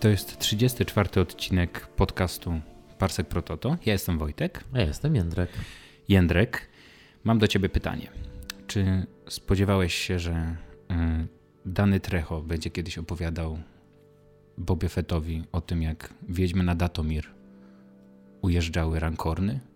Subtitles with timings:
[0.00, 2.60] To jest 34 odcinek podcastu
[2.98, 3.76] Parsek Prototo.
[3.86, 4.64] Ja jestem Wojtek.
[4.72, 5.50] A ja jestem Jędrek.
[6.08, 6.68] Jędrek,
[7.24, 8.10] mam do ciebie pytanie.
[8.66, 10.56] Czy spodziewałeś się, że
[10.90, 10.94] y,
[11.66, 13.58] Dany Trecho będzie kiedyś opowiadał
[14.58, 17.26] Bobie Fettowi o tym, jak wiedźmy na Datomir
[18.42, 19.60] ujeżdżały rankorny?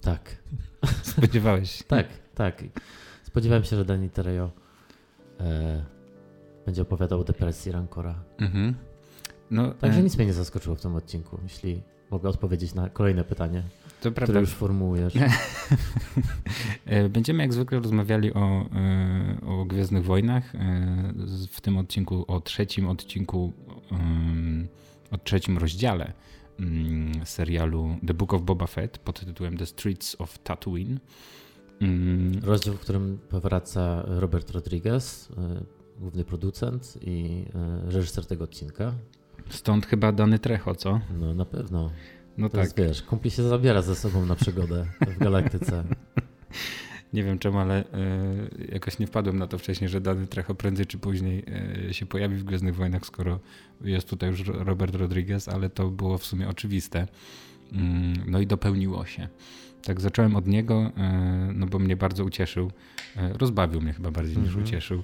[0.00, 0.36] Tak.
[1.02, 1.84] Spodziewałeś się?
[1.84, 2.64] tak, tak.
[3.22, 4.50] Spodziewałem się, że Dani Trejo
[5.40, 5.84] e,
[6.68, 8.14] będzie opowiadał o depresji Rancora.
[8.38, 8.74] Mhm.
[9.50, 10.02] No, Także e...
[10.02, 13.62] nic mnie nie zaskoczyło w tym odcinku, jeśli mogę odpowiedzieć na kolejne pytanie,
[14.00, 14.22] to prawda.
[14.22, 15.14] które już formułujesz.
[16.86, 20.54] E, będziemy jak zwykle rozmawiali o, e, o Gwiezdnych Wojnach.
[20.54, 20.58] E,
[21.50, 23.52] w tym odcinku, o trzecim odcinku,
[25.10, 26.12] o trzecim rozdziale
[26.60, 30.98] mm, serialu The Book of Boba Fett pod tytułem The Streets of Tatooine.
[31.80, 32.40] Mm.
[32.42, 35.28] Rozdział, w którym powraca Robert Rodriguez,
[35.98, 37.44] główny producent i
[37.84, 38.92] reżyser tego odcinka.
[39.50, 41.00] Stąd chyba dany trecho, co?
[41.18, 41.90] No na pewno.
[42.38, 42.64] No to tak.
[42.64, 45.84] Jest, wiesz, kumpli się zabiera ze sobą na przygodę w galaktyce.
[47.12, 50.86] Nie wiem czemu, ale y, jakoś nie wpadłem na to wcześniej, że dany trecho prędzej
[50.86, 51.44] czy później
[51.88, 53.40] y, się pojawi w Gwiezdnych Wojnach, skoro
[53.80, 57.02] jest tutaj już Robert Rodriguez, ale to było w sumie oczywiste.
[57.02, 57.76] Y,
[58.26, 59.28] no i dopełniło się.
[59.82, 60.92] Tak zacząłem od niego,
[61.54, 62.70] no bo mnie bardzo ucieszył.
[63.16, 64.64] rozbawił mnie chyba bardziej niż mhm.
[64.64, 65.02] ucieszył.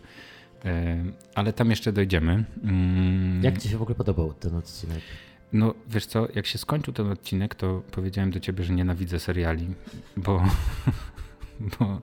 [1.35, 2.45] Ale tam jeszcze dojdziemy.
[2.65, 3.43] Mm.
[3.43, 5.01] Jak ci się w ogóle podobał ten odcinek?
[5.55, 9.67] No wiesz co, jak się skończył ten odcinek, to powiedziałem do ciebie, że nienawidzę seriali,
[10.17, 10.45] bo,
[11.79, 12.01] bo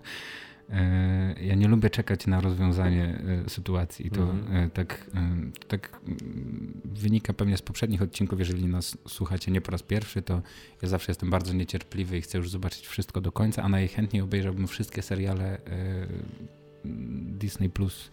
[0.70, 4.12] e, ja nie lubię czekać na rozwiązanie e, sytuacji.
[4.12, 4.56] To mhm.
[4.56, 5.06] e, tak,
[5.68, 8.40] tak mm, wynika pewnie z poprzednich odcinków.
[8.40, 10.42] Jeżeli nas słuchacie nie po raz pierwszy, to
[10.82, 14.68] ja zawsze jestem bardzo niecierpliwy i chcę już zobaczyć wszystko do końca, a najchętniej obejrzałbym
[14.68, 15.58] wszystkie seriale
[17.38, 18.12] Disney Plus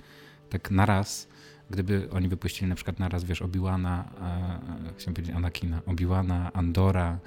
[0.48, 1.28] tak na raz
[1.70, 7.18] gdyby oni wypuścili na przykład naraz, wiesz, Obi-Wana, e, chciałem powiedzieć Anakina, Obi-Wana, Andora,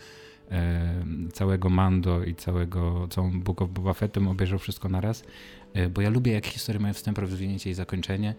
[0.51, 5.23] e, całego Mando i całego, całą Book of Boba Fettem obejrzał wszystko naraz,
[5.73, 8.35] e, bo ja lubię jak historie mają wstęp, rozwinięcie i zakończenie,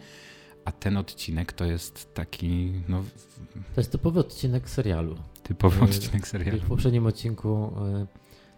[0.65, 3.05] a ten odcinek to jest taki, no...
[3.75, 5.17] To jest typowy odcinek serialu.
[5.43, 6.61] Typowy e, odcinek serialu.
[6.61, 7.73] W poprzednim odcinku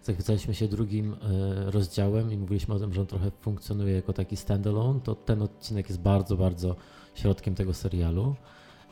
[0.04, 4.36] zachwycaliśmy się drugim e, rozdziałem i mówiliśmy o tym, że on trochę funkcjonuje jako taki
[4.36, 6.76] standalone, to ten odcinek jest bardzo, bardzo
[7.14, 8.34] środkiem tego serialu.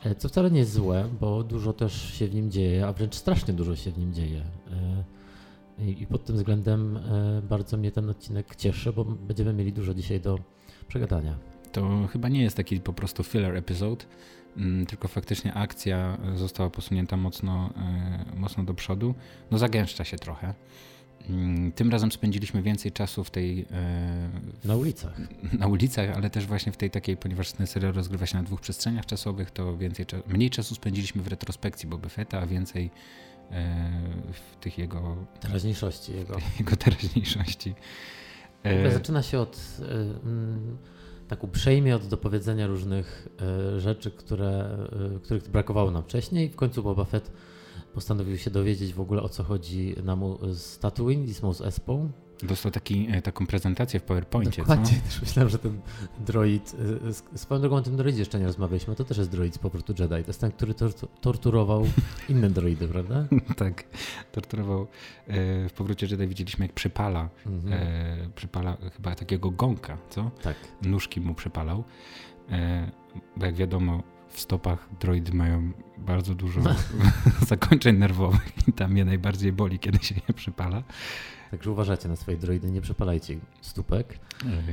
[0.05, 3.15] E, co wcale nie jest złe, bo dużo też się w nim dzieje, a wręcz
[3.15, 4.43] strasznie dużo się w nim dzieje.
[5.79, 6.99] E, I pod tym względem
[7.49, 10.39] bardzo mnie ten odcinek cieszy, bo będziemy mieli dużo dzisiaj do
[10.89, 11.39] przegadania.
[11.73, 14.05] To chyba nie jest taki po prostu filler episode,
[14.57, 17.71] mm, tylko faktycznie akcja została posunięta mocno,
[18.37, 19.15] mocno do przodu.
[19.51, 20.55] No zagęszcza się trochę.
[21.31, 23.67] Mm, tym razem spędziliśmy więcej czasu w tej.
[23.71, 24.31] E,
[24.65, 25.13] na ulicach.
[25.59, 28.61] Na ulicach, ale też właśnie w tej takiej, ponieważ ten serial rozgrywa się na dwóch
[28.61, 32.91] przestrzeniach czasowych, to więcej, mniej czasu spędziliśmy w retrospekcji Boba Fetta, a więcej
[33.51, 33.91] e,
[34.33, 35.17] w tych jego.
[35.41, 36.37] Teraźniejszości jego.
[36.59, 37.75] Jego teraźniejszości.
[38.63, 39.61] E, zaczyna się od.
[41.29, 43.29] Tak uprzejmie od dopowiedzenia różnych
[43.79, 44.79] rzeczy, które,
[45.23, 46.51] których brakowało nam wcześniej.
[46.51, 47.31] W końcu Boba Fett
[47.95, 52.11] postanowił się dowiedzieć w ogóle o co chodzi mu z Tatooine i z Mos Espą.
[52.43, 54.63] Dostał taki, e, taką prezentację w PowerPoincie.
[54.63, 55.11] Dokładnie, co?
[55.11, 55.81] też myślałem, że ten
[56.27, 56.77] droid,
[57.35, 59.95] e, swoją drogą o tym droidzie jeszcze nie rozmawialiśmy, to też jest droid z powrotu
[59.99, 60.09] Jedi.
[60.09, 60.75] To jest ten, który
[61.21, 61.87] torturował
[62.29, 63.27] inne droidy, prawda?
[63.57, 63.85] tak,
[64.33, 64.87] torturował.
[65.27, 68.33] E, w powrocie Jedi widzieliśmy jak przypala, mhm.
[68.35, 70.31] przypala chyba takiego gąka, co?
[70.43, 70.57] Tak.
[70.83, 71.85] Nóżki mu przypalał.
[73.37, 76.61] Bo jak wiadomo, w stopach droidy mają bardzo dużo
[77.49, 80.83] zakończeń nerwowych i tam je najbardziej boli, kiedy się je przypala.
[81.51, 84.19] Także uważajcie na swoje droidy, nie przepalajcie stópek.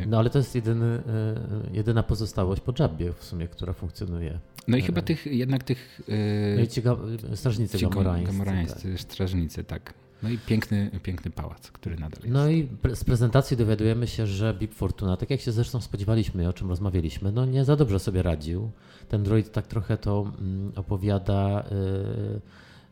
[0.07, 4.39] No ale to jest jedyny, e, jedyna pozostałość po Jabbie w sumie, która funkcjonuje.
[4.67, 6.01] No i chyba tych, jednak tych...
[6.07, 6.97] E, no i ci ga,
[7.35, 8.31] strażnicy ci gamorańscy.
[8.31, 9.01] Gamorańscy, tak.
[9.01, 9.93] strażnicy, tak.
[10.23, 12.33] No i piękny, piękny pałac, który nadal jest.
[12.33, 16.53] No i z prezentacji dowiadujemy się, że Bib Fortuna, tak jak się zresztą spodziewaliśmy, o
[16.53, 18.71] czym rozmawialiśmy, no nie za dobrze sobie radził.
[19.09, 22.41] Ten droid tak trochę to mm, opowiada, yy,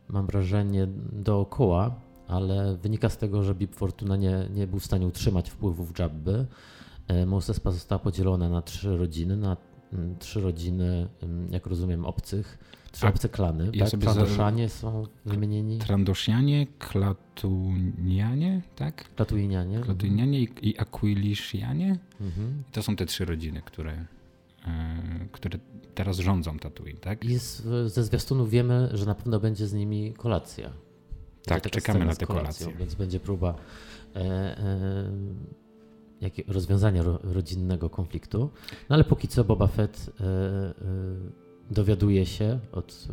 [0.10, 1.96] mam wrażenie, dookoła,
[2.28, 6.46] ale wynika z tego, że Bib Fortuna nie, nie był w stanie utrzymać wpływów Jabby.
[7.10, 9.58] Yy, Mosespa została podzielona na trzy rodziny, na
[9.94, 12.58] mm, trzy rodziny, mm, jak rozumiem, obcych
[12.92, 14.00] Trzy obce klany, ja tak?
[14.00, 15.78] Trandoszanie są wymienieni.
[15.80, 19.16] Trandoszianie, Klatunianie, tak?
[19.16, 19.80] Klatujnianie.
[19.80, 22.00] Klatujnianie i, i Aquiliszianie.
[22.22, 22.64] Mhm.
[22.70, 24.06] I to są te trzy rodziny, które,
[24.68, 25.60] e, które
[25.96, 27.26] teraz rządzą Tatooine, tak?
[27.26, 27.64] I z,
[27.94, 30.70] ze zwiastunu wiemy, że na pewno będzie z nimi kolacja.
[31.46, 32.74] Tak, czekamy na tę kolację.
[32.80, 33.56] Więc będzie próba
[34.16, 35.12] e, e,
[36.48, 38.50] rozwiązania ro, rodzinnego konfliktu.
[38.90, 43.08] No ale póki co Boba Fett e, e, dowiaduje się od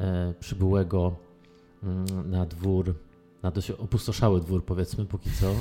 [0.00, 1.16] e, przybyłego
[1.82, 2.94] mm, na dwór,
[3.42, 5.56] na dość opustoszały dwór powiedzmy póki co, e,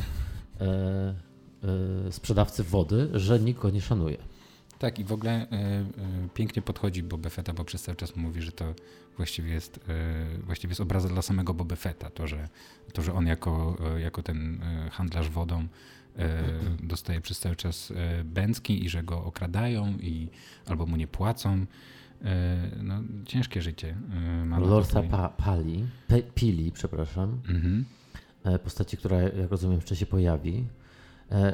[2.07, 4.17] e, sprzedawcy wody, że nikt go nie szanuje.
[4.79, 5.47] Tak, i w ogóle
[6.33, 8.73] pięknie podchodzi Boba Fetta, bo przez cały czas mówi, że to
[9.15, 9.79] właściwie jest,
[10.43, 12.09] właściwie jest obraza dla samego Boba Fetta.
[12.09, 12.49] To, że,
[12.93, 15.67] to, że on jako, jako ten handlarz wodą
[16.83, 17.93] dostaje przez cały czas
[18.25, 20.29] bęcki i że go okradają i
[20.65, 21.65] albo mu nie płacą.
[22.83, 23.97] No, ciężkie życie.
[24.59, 27.41] Lorsa pa, Pali, Pe, Pili, przepraszam.
[27.49, 27.85] Mhm.
[28.63, 30.67] Postaci, która, jak rozumiem, jeszcze się pojawi.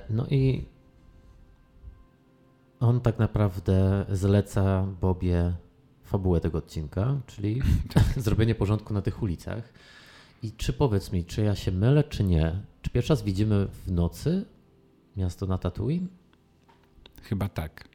[0.09, 0.65] No i
[2.79, 5.53] on tak naprawdę zleca Bobie
[6.03, 7.61] fabułę tego odcinka, czyli
[8.17, 9.73] zrobienie porządku na tych ulicach.
[10.43, 12.55] I czy powiedz mi, czy ja się mylę, czy nie?
[12.81, 14.45] Czy pierwszy raz widzimy w nocy
[15.17, 16.07] miasto na Tatooine?
[17.21, 17.93] Chyba tak.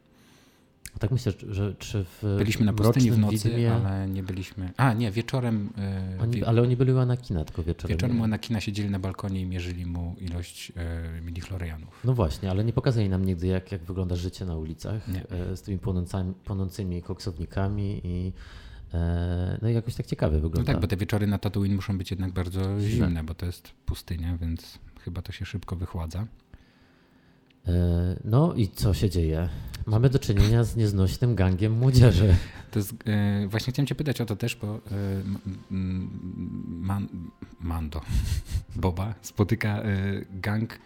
[0.98, 3.74] Tak myślę, że czy w Byliśmy na pustyni w nocy, widmie...
[3.74, 4.72] ale nie byliśmy...
[4.76, 5.72] A, nie, wieczorem...
[6.16, 7.96] Yy, oni, ale oni byli u Anakina tylko wieczorem.
[7.96, 12.00] Wieczorem u Anakina siedzieli na balkonie i mierzyli mu ilość yy, midichlorianów.
[12.04, 15.62] No właśnie, ale nie pokazali nam nigdy, jak, jak wygląda życie na ulicach yy, z
[15.62, 15.78] tymi
[16.44, 18.32] płonącymi koksownikami i
[19.62, 20.58] no i jakoś tak ciekawe wygląda.
[20.58, 23.72] No tak, bo te wieczory na Tatooine muszą być jednak bardzo zimne, bo to jest
[23.86, 26.26] pustynia, więc chyba to się szybko wychładza.
[27.68, 29.48] E, no i co się dzieje?
[29.86, 32.36] Mamy do czynienia z nieznośnym gangiem młodzieży.
[32.70, 34.80] To jest, e, właśnie chciałem cię pytać o to też, bo e,
[36.68, 37.08] man,
[37.60, 38.00] Mando,
[38.76, 39.94] Boba spotyka e,
[40.30, 40.78] gang e,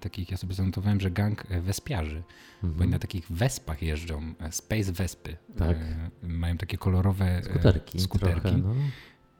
[0.00, 2.22] takich, ja sobie zanotowałem, że gang wespiarzy,
[2.54, 2.74] mhm.
[2.74, 5.36] bo oni na takich wespach jeżdżą, space wespy.
[5.58, 5.76] Tak.
[6.22, 8.00] mają takie kolorowe skuterki.
[8.00, 8.40] skuterki.
[8.40, 8.74] Trochę, no.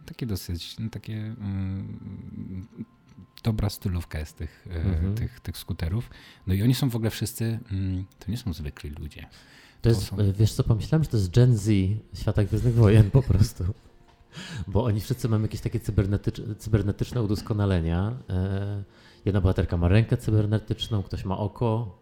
[0.07, 2.67] Takie dosyć, no, takie mm,
[3.43, 5.15] dobra stylówka jest tych, e, mhm.
[5.15, 6.11] tych, tych skuterów.
[6.47, 9.23] No i oni są w ogóle wszyscy, mm, to nie są zwykli ludzie.
[9.23, 9.29] To,
[9.83, 10.19] to jest, są...
[10.19, 11.71] E, wiesz co, pomyślałem, że to jest Gen Z
[12.15, 13.65] świata Gwiezdnych Wojen po prostu.
[14.67, 18.19] Bo oni wszyscy mają jakieś takie cybernetycz, cybernetyczne udoskonalenia.
[18.31, 18.83] E,
[19.25, 21.99] jedna bohaterka ma rękę cybernetyczną, ktoś ma oko,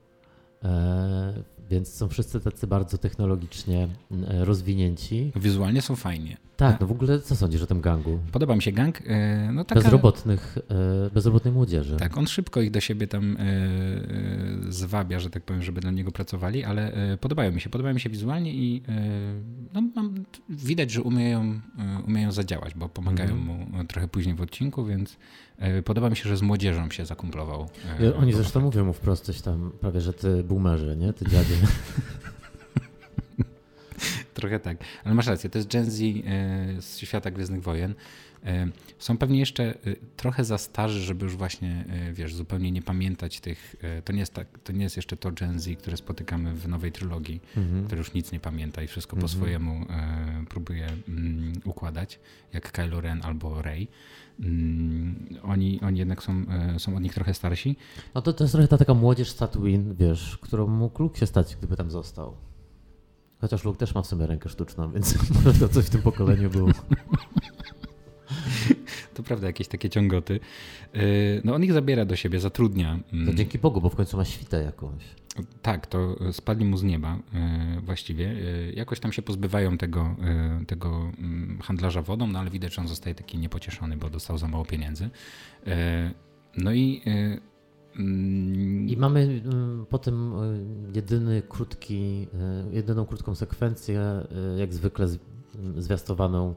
[1.70, 3.88] więc są wszyscy tacy bardzo technologicznie
[4.40, 5.32] rozwinięci.
[5.36, 6.36] Wizualnie są fajnie.
[6.58, 8.18] Tak, no w ogóle co sądzisz o tym gangu?
[8.32, 9.00] Podoba mi się gang.
[9.06, 10.58] E, no taka, bezrobotnych,
[11.06, 11.96] e, bezrobotnej młodzieży.
[11.96, 16.12] Tak, on szybko ich do siebie tam e, zwabia, że tak powiem, żeby dla niego
[16.12, 17.70] pracowali, ale podobają mi się.
[17.70, 18.82] Podobają mi się wizualnie i
[19.74, 21.60] no, mam, widać, że umieją,
[22.06, 23.44] umieją zadziałać, bo pomagają mm.
[23.46, 25.16] mu trochę później w odcinku, więc
[25.84, 27.68] podoba mi się, że z młodzieżą się zakumplował.
[28.20, 31.12] Oni zresztą mówią mu wprost coś tam, prawie, że ty boomerzy, nie?
[31.12, 31.54] Ty dziadzie.
[34.38, 34.78] Trochę tak.
[35.04, 37.94] Ale masz rację, to jest Gen Z e, z świata Gwiezdnych Wojen.
[38.44, 38.68] E,
[38.98, 39.76] są pewnie jeszcze e,
[40.16, 43.76] trochę za starzy, żeby już właśnie, wiesz, zupełnie nie pamiętać tych.
[44.04, 46.92] To nie jest, tak, to nie jest jeszcze to Gen Z, które spotykamy w nowej
[46.92, 47.84] trylogii, mhm.
[47.84, 49.22] które już nic nie pamięta i wszystko mhm.
[49.22, 49.86] po swojemu
[50.48, 52.20] próbuje mm, układać,
[52.52, 53.88] jak Kylo Ren albo Rey.
[54.40, 56.44] Mm, oni, oni jednak są,
[56.78, 57.76] są od nich trochę starsi.
[58.14, 61.56] No to, to jest trochę ta taka młodzież Tatooine, wiesz, którą mógł Luke się stać,
[61.56, 62.47] gdyby tam został.
[63.40, 66.50] Chociaż Luke też ma w sobie rękę sztuczną, więc może to coś w tym pokoleniu
[66.50, 66.70] było.
[69.14, 70.40] To prawda, jakieś takie ciągoty.
[70.96, 72.98] Y, no on ich zabiera do siebie, zatrudnia.
[73.12, 75.02] No dzięki Bogu, bo w końcu ma świtę jakąś.
[75.62, 77.16] Tak, to spadli mu z nieba
[77.78, 78.26] y, właściwie.
[78.26, 80.16] Y, jakoś tam się pozbywają tego,
[80.66, 84.48] tego mm, handlarza wodą, no ale widać, że on zostaje taki niepocieszony, bo dostał za
[84.48, 85.10] mało pieniędzy.
[86.56, 87.02] No i
[87.98, 89.40] i mamy y,
[89.88, 92.28] potem y, jedyny krótki,
[92.70, 94.26] y, jedyną krótką sekwencję,
[94.56, 95.06] jak zwykle
[95.76, 96.54] zwiastowaną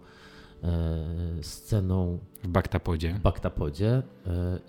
[1.41, 3.13] sceną w Baktapodzie.
[3.13, 4.01] W Baktapodzie.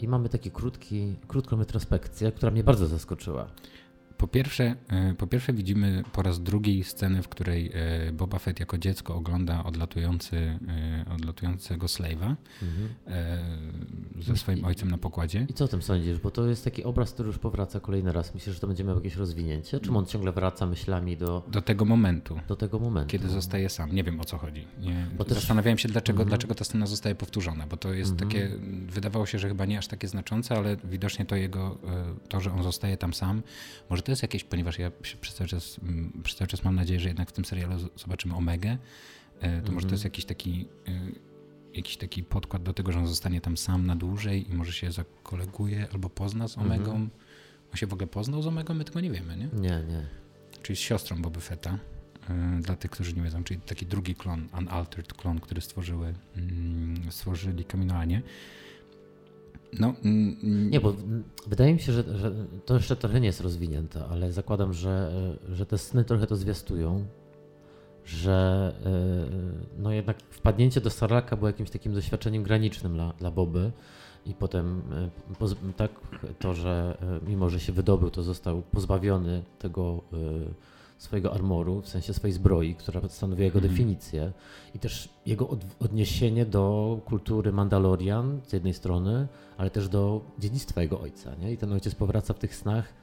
[0.01, 3.47] I mamy taki krótki, krótką retrospekcję, która mnie bardzo zaskoczyła.
[4.23, 8.61] Po pierwsze, e, po pierwsze widzimy po raz drugi scenę, w której e, Boba Fett
[8.61, 12.89] jako dziecko ogląda odlatujący, e, odlatującego Slave'a mhm.
[14.21, 15.47] ze swoim ojcem na pokładzie.
[15.49, 16.19] I co o tym sądzisz?
[16.19, 18.35] Bo to jest taki obraz, który już powraca kolejny raz.
[18.35, 19.81] Myślisz, że to będzie miał jakieś rozwinięcie?
[19.81, 21.43] Czy on ciągle wraca myślami do...
[21.49, 22.41] Do tego momentu.
[22.49, 23.11] Do tego momentu.
[23.11, 23.95] Kiedy zostaje sam.
[23.95, 24.67] Nie wiem o co chodzi.
[24.81, 25.35] Nie, bo też...
[25.35, 26.29] Zastanawiałem się, dlaczego, mhm.
[26.29, 28.31] dlaczego ta scena zostaje powtórzona, bo to jest mhm.
[28.31, 28.51] takie,
[28.87, 31.79] wydawało się, że chyba nie aż takie znaczące, ale widocznie to jego,
[32.29, 33.43] to, że on zostaje tam sam,
[33.91, 34.91] może to jest jakieś, ponieważ ja
[35.21, 38.35] przez cały, czas, mm, przez cały czas mam nadzieję, że jednak w tym serialu zobaczymy
[38.35, 38.79] Omegę,
[39.41, 40.13] e, to może to jest mhm.
[40.13, 41.01] jakiś taki, e,
[41.75, 44.93] jakiś taki podkład do tego, że on zostanie tam sam na dłużej i może się
[44.93, 46.91] zakoleguje albo pozna z Omegą.
[46.91, 47.11] Mhm.
[47.71, 48.75] On się w ogóle poznał z Omegą?
[48.75, 49.49] My tego nie wiemy, nie?
[49.53, 50.07] Nie, nie.
[50.63, 51.79] Czyli z siostrą Boby Fetta.
[52.31, 57.13] E, dla tych, którzy nie wiedzą, czyli taki drugi klon, unaltered klon, który stworzyły, mm,
[57.13, 58.23] stworzyli Kaminoanie.
[59.81, 60.95] No, mm, mm, nie, bo
[61.47, 62.33] wydaje mi się, że, że,
[62.67, 65.13] to jeszcze trochę nie jest rozwinięte, ale zakładam, że,
[65.53, 67.05] że te sny trochę to zwiastują.
[68.05, 68.73] że
[69.79, 73.73] no jednak wpadnięcie do Sarlaka było jakimś takim doświadczeniem granicznym dla, dla Boby
[74.27, 74.83] i potem
[75.77, 75.91] tak
[76.39, 80.03] to, że mimo, że się wydobył, to został pozbawiony tego
[80.99, 83.71] swojego armoru, w sensie swojej zbroi, która stanowiła jego mm.
[83.71, 84.33] definicję
[84.75, 90.83] i też jego od, odniesienie do kultury Mandalorian z jednej strony, ale też do dziedzictwa
[90.83, 91.35] jego ojca.
[91.35, 91.53] Nie?
[91.53, 93.03] I ten ojciec powraca w tych snach.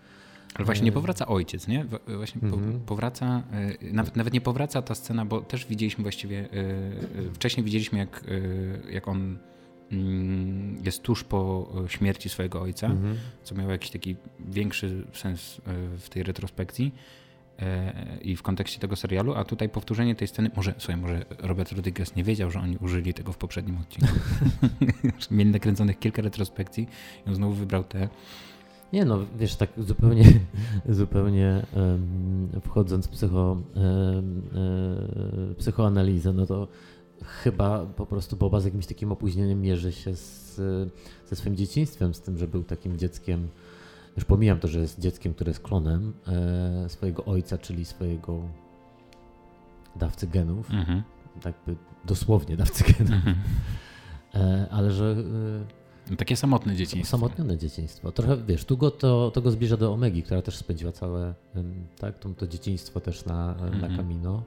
[0.55, 1.85] Ale właśnie nie e, powraca ojciec, nie?
[2.17, 2.79] Właśnie mm -hmm.
[2.79, 7.99] powraca, e, nawet, nawet nie powraca ta scena, bo też widzieliśmy właściwie, e, wcześniej widzieliśmy
[7.99, 8.23] jak,
[8.91, 9.37] jak on
[9.91, 13.15] mm, jest tuż po śmierci swojego ojca, -hmm.
[13.43, 15.61] co miało jakiś taki większy sens
[15.97, 16.93] w tej retrospekcji.
[17.61, 21.71] E, i w kontekście tego serialu, a tutaj powtórzenie tej sceny, może, słuchaj, może Robert
[21.71, 24.13] Rodriguez nie wiedział, że oni użyli tego w poprzednim odcinku.
[25.31, 26.87] Mieli nakręconych kilka retrospekcji
[27.25, 28.09] i on znowu wybrał te.
[28.93, 30.23] Nie no, wiesz, tak zupełnie,
[30.89, 36.67] zupełnie um, wchodząc w psycho, um, um, psychoanalizę, no to
[37.23, 40.55] chyba po prostu Boba z jakimś takim opóźnieniem mierzy się z,
[41.25, 43.47] ze swoim dzieciństwem, z tym, że był takim dzieckiem
[44.15, 48.41] już pomijam to, że jest dzieckiem, które jest klonem e, swojego ojca, czyli swojego
[49.95, 51.03] dawcy genów, mhm.
[51.41, 51.75] tak by
[52.05, 53.35] dosłownie dawcy genów, mhm.
[54.33, 55.15] e, ale że...
[56.11, 57.17] E, takie samotne dzieciństwo.
[57.17, 58.11] Samotne dzieciństwo.
[58.11, 61.33] Trochę, wiesz, tu go to, to go zbliża do Omegi, która też spędziła całe,
[61.99, 63.81] tak, to, to dzieciństwo też na, mhm.
[63.81, 64.43] na Camino.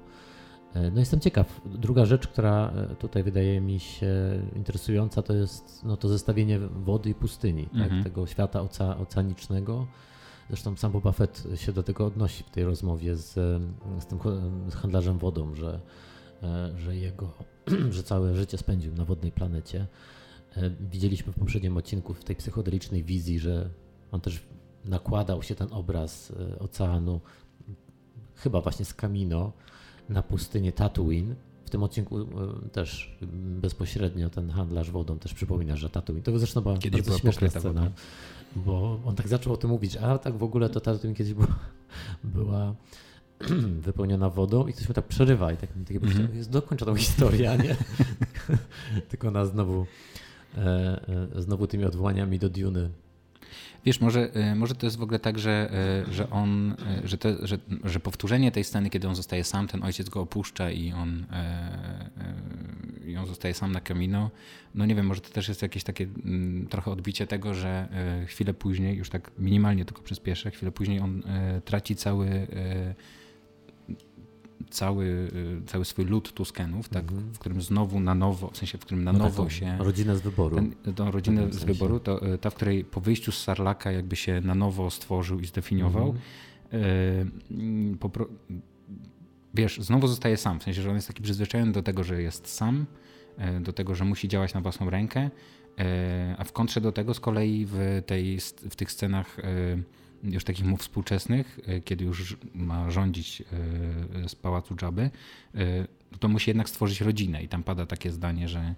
[0.75, 1.61] E, no jestem ciekaw.
[1.64, 7.11] Druga rzecz, która e, tutaj wydaje mi się interesująca, to jest no, to zestawienie wody
[7.11, 7.75] i pustyni, tak?
[7.75, 7.91] mhm.
[7.91, 8.12] tak?
[8.12, 9.87] tego świata oce oceanicznego.
[10.49, 13.33] Zresztą sam Boba Fett się do tego odnosi w tej rozmowie z,
[14.00, 14.19] z tym
[14.69, 15.81] z handlarzem wodą, że,
[16.43, 17.33] e, że jego,
[17.91, 19.87] że całe życie spędził na wodnej planecie.
[20.91, 23.71] Widzieliśmy w poprzednim odcinku w tej psychodelicznej wizji, że
[24.11, 24.43] on też
[24.85, 27.21] nakładał się ten obraz oceanu,
[28.35, 29.52] chyba właśnie z Camino,
[30.09, 31.35] na pustynię Tatooine.
[31.64, 32.25] W tym odcinku e,
[32.73, 33.18] też
[33.61, 36.23] bezpośrednio ten handlarz wodą też przypomina, że Tatooine.
[36.23, 37.90] To zresztą była kiedyś bardzo śmieszna scena,
[38.56, 41.59] bo on tak zaczął o tym mówić, a tak w ogóle to Tatooine kiedyś była,
[42.25, 42.75] była
[43.87, 46.35] wypełniona wodą i ktoś mi tak przerywa i tak takie mm -hmm.
[46.35, 47.76] jest dokończa tą historię, a nie
[49.11, 49.87] tylko na znowu
[50.56, 50.61] e,
[51.37, 52.90] e, znowu tymi odwołaniami do Duny
[53.85, 55.71] Wiesz, może, e, może to jest w ogóle tak, że,
[56.09, 59.69] e, że on, e, że, to, że, że powtórzenie tej sceny, kiedy on zostaje sam,
[59.69, 61.27] ten ojciec go opuszcza i on,
[63.07, 64.31] i on zostaje sam na Camino,
[64.75, 67.89] no nie wiem, może to też jest jakieś takie mm, trochę odbicie tego, że
[68.27, 71.23] chwilę później, już tak minimalnie tylko przyspieszę, chwilę później on
[71.65, 72.47] traci cały
[74.71, 77.35] cały, y, cały swój lud Tuskenów, tak, mhm.
[77.35, 79.78] w którym znowu na nowo, w sensie w którym na no nowo tak, się...
[79.78, 80.57] Rodzinę z wyboru.
[80.57, 81.66] Ten, tą rodzinę z sensie.
[81.66, 85.40] wyboru, to y, ta, w której po wyjściu z Sarlaka jakby się na nowo stworzył
[85.40, 86.14] i zdefiniował.
[86.73, 86.85] Mhm.
[86.85, 88.62] Y.
[89.54, 92.47] Wiesz, znowu zostaje sam, w sensie, że on jest taki przyzwyczajony do tego, że jest
[92.49, 92.87] sam,
[93.61, 95.31] do tego, że musi działać na własną rękę,
[96.38, 98.38] a w kontrze do tego z kolei w, tej,
[98.71, 99.37] w tych scenach
[100.23, 103.43] już takich mów współczesnych, e, kiedy już ma rządzić
[104.23, 105.11] e, z pałacu Dżaby,
[105.55, 105.87] e,
[106.19, 108.75] to musi jednak stworzyć rodzinę i tam pada takie zdanie, że,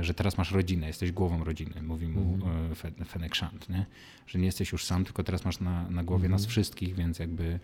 [0.00, 2.74] że teraz masz rodzinę, jesteś głową rodziny, mówi mu mm.
[3.06, 3.86] Fennec Shand, nie?
[4.26, 6.32] że nie jesteś już sam, tylko teraz masz na, na głowie mm.
[6.32, 7.58] nas wszystkich, więc jakby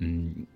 [0.00, 0.46] mm,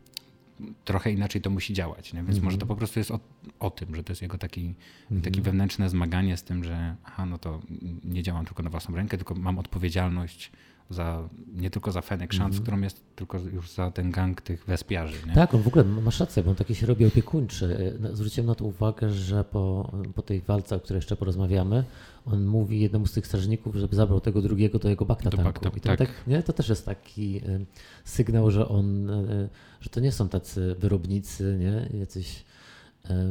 [0.84, 2.12] trochę inaczej to musi działać.
[2.12, 2.22] Nie?
[2.22, 2.44] Więc mm.
[2.44, 3.20] może to po prostu jest o,
[3.60, 4.74] o, tym, że to jest jego taki,
[5.10, 5.22] mm.
[5.22, 7.60] taki wewnętrzne zmaganie z tym, że aha, no to
[8.04, 10.52] nie działam tylko na własną rękę, tylko mam odpowiedzialność
[10.90, 12.62] za, nie tylko za Fennec Shand, mm.
[12.62, 15.16] którą jest tylko już za ten gang tych wespiarzy.
[15.26, 15.34] Nie?
[15.34, 17.96] Tak, on w ogóle masz rację, bo on taki się robi opiekuńczy.
[18.00, 21.84] No, zwróciłem na to uwagę, że po, po tej walce, o której jeszcze porozmawiamy,
[22.26, 25.68] on mówi jednemu z tych strażników, żeby zabrał tego drugiego do jego bakta tanku.
[25.76, 25.98] I to, tak.
[25.98, 26.08] tak.
[26.26, 26.42] nie?
[26.42, 27.66] to też jest taki y,
[28.04, 29.48] sygnał, że on, y,
[29.80, 31.98] że to nie są tacy wyrobnicy, nie?
[31.98, 32.44] jacyś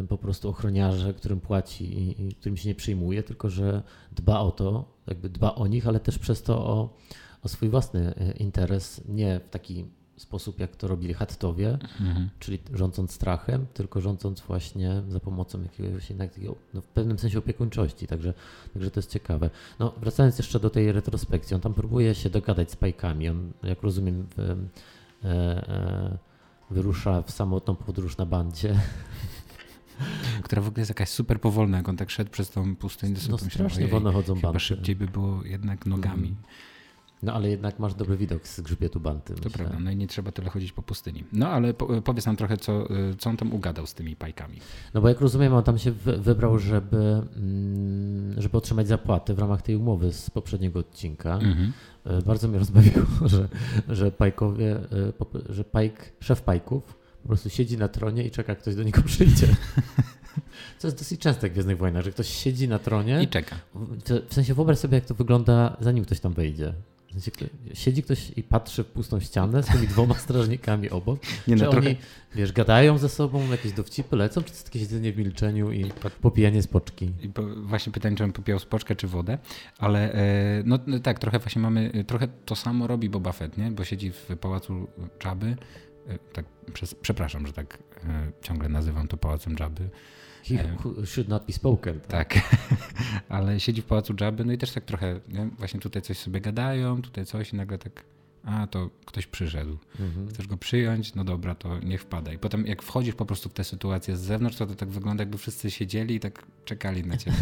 [0.10, 4.52] po prostu ochroniarze, którym płaci i, i którym się nie przyjmuje, tylko że dba o
[4.52, 6.98] to, jakby dba o nich, ale też przez to o
[7.44, 9.86] o swój własny e, interes, nie w taki
[10.18, 12.30] sposób, jak to robili Hattowie, mhm.
[12.40, 17.40] czyli rządząc strachem, tylko rządząc właśnie za pomocą jakiegoś jednak takiego, no, w pewnym sensie
[17.40, 18.34] opiekuńczości, także,
[18.74, 19.50] także to jest ciekawe.
[19.80, 23.82] No, wracając jeszcze do tej retrospekcji, on tam próbuje się dogadać z pajkami, on, jak
[23.82, 26.18] rozumiem, w, e, e,
[26.70, 28.76] wyrusza w samotną podróż na bandzie.
[30.44, 33.16] Która w ogóle jest jakaś super powolna, jak on tak szedł przez tą pustynię.
[33.30, 34.60] No strasznie wolno chodzą bandy.
[34.60, 36.28] szybciej by było jednak nogami.
[36.28, 36.38] Mm.
[37.24, 39.34] No ale jednak masz dobry widok z grzbietu banty.
[39.34, 39.52] To myślę.
[39.52, 41.24] prawda, no i nie trzeba tyle chodzić po pustyni.
[41.34, 44.60] No ale po, powiedz nam trochę, co, co on tam ugadał z tymi pajkami.
[44.94, 49.62] No bo jak rozumiem, on tam się wybrał, żeby, mm, żeby otrzymać zapłatę w ramach
[49.62, 51.34] tej umowy z poprzedniego odcinka.
[51.34, 51.74] Mhm.
[52.06, 53.48] E, bardzo mnie rozbawiło, że,
[53.90, 58.76] że pajkowie, e, że pajk, szef pajków po prostu siedzi na tronie i czeka, ktoś
[58.76, 59.48] do niego przyjdzie.
[60.80, 63.24] Co jest dosyć częste w Gwiezdnych Wojnach, że ktoś siedzi na tronie.
[63.24, 63.56] I czeka.
[64.30, 66.74] W sensie wyobraź sobie, jak to wygląda, zanim ktoś tam wejdzie.
[67.74, 71.20] Siedzi ktoś i patrzy w pustą ścianę z tymi dwoma strażnikami obok.
[71.48, 71.88] Nie, no, czy trochę...
[71.88, 71.98] oni,
[72.36, 75.92] wiesz, gadają ze sobą, jakieś dowcipy lecą, czy to jest takie siedzenie w milczeniu i
[76.22, 77.14] popijanie spoczki?
[77.22, 79.38] I po, właśnie pytanie, czy on popijał spoczkę, czy wodę,
[79.78, 83.72] ale e, no, no tak, trochę właśnie mamy, trochę to samo robi Boba Fett, nie?
[83.72, 84.88] Bo siedzi w pałacu
[85.20, 85.56] Czaby,
[86.08, 89.90] e, tak, przez, przepraszam, że tak e, ciągle nazywam to pałacem Jabby.
[90.44, 90.58] He
[91.06, 92.00] should not be spoken.
[92.00, 92.40] Tak,
[93.30, 95.50] ale siedzi w pałacu Jabby, no i też tak trochę, nie?
[95.58, 98.04] właśnie tutaj coś sobie gadają, tutaj coś i nagle tak
[98.44, 99.78] a to ktoś przyszedł.
[100.00, 100.28] Mhm.
[100.28, 101.16] Chcesz go przyjąć?
[101.16, 102.34] No dobra, to niech wpada.
[102.34, 105.22] I potem jak wchodzisz po prostu w tę sytuację z zewnątrz, to to tak wygląda,
[105.22, 107.38] jakby wszyscy siedzieli i tak czekali na ciebie.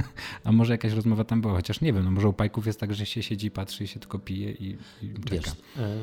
[0.44, 2.94] A może jakaś rozmowa tam była, chociaż nie wiem, no może u pajków jest tak,
[2.94, 5.30] że się siedzi, patrzy i się tylko pije i, i czeka.
[5.30, 5.98] Wiesz, e,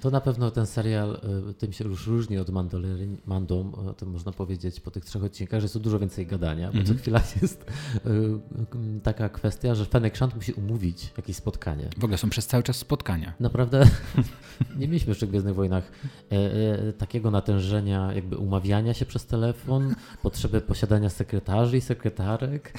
[0.00, 2.50] to na pewno ten serial e, tym się już różni od
[3.26, 6.72] Mando, to można powiedzieć po tych trzech odcinkach, że jest tu dużo więcej gadania, bo
[6.72, 6.98] co mhm.
[6.98, 7.64] chwila jest
[7.94, 8.00] e,
[9.02, 11.88] taka kwestia, że Fenek Szant musi umówić jakieś spotkanie.
[11.98, 13.34] W ogóle są przez cały czas spotkania.
[13.40, 13.85] Naprawdę
[14.78, 15.92] nie mieliśmy jeszcze w Gwiezdnych Wojnach
[16.32, 16.34] e,
[16.88, 22.72] e, takiego natężenia, jakby umawiania się przez telefon, potrzeby posiadania sekretarzy i sekretarek.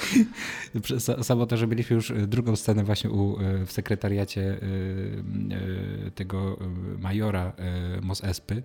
[1.22, 4.60] Samo to, że byliśmy już e, drugą scenę właśnie u, e, w sekretariacie
[6.08, 6.58] e, tego
[7.00, 7.54] majora
[8.02, 8.64] Mos Espy,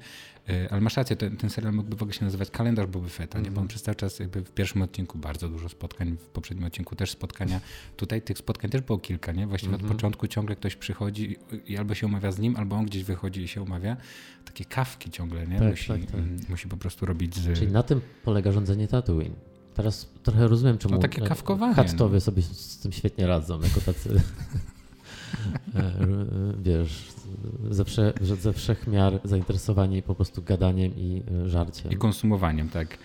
[0.71, 3.45] ale masz rację, ten, ten serial mógłby w ogóle się nazywać Kalendarz Boby Fetta, nie?
[3.45, 3.69] bo on mhm.
[3.69, 7.61] przez cały czas jakby w pierwszym odcinku bardzo dużo spotkań, w poprzednim odcinku też spotkania.
[7.97, 9.47] Tutaj tych spotkań też było kilka, nie?
[9.47, 9.85] Właściwie mm -hmm.
[9.85, 9.99] od mhm.
[9.99, 13.49] początku ciągle ktoś przychodzi i albo się umawia z nim, albo on gdzieś wychodzi i
[13.49, 13.97] się umawia.
[14.45, 15.59] Takie kawki ciągle, nie?
[15.59, 16.21] Tak, musi, tak, tak.
[16.49, 17.59] musi po prostu robić z...
[17.59, 19.35] Czyli na tym polega rządzenie Tatooine.
[19.75, 21.75] Teraz trochę rozumiem, czemu no, takie kawkowanie.
[21.75, 22.21] Hactowie no.
[22.21, 24.11] sobie z tym świetnie radzą, jako tacy
[25.75, 25.93] e,
[26.62, 27.12] wiesz,
[27.71, 31.92] ze, wsze, ze wszechmiar zainteresowani po prostu gadaniem i e, żarciem.
[31.92, 32.99] I konsumowaniem, tak.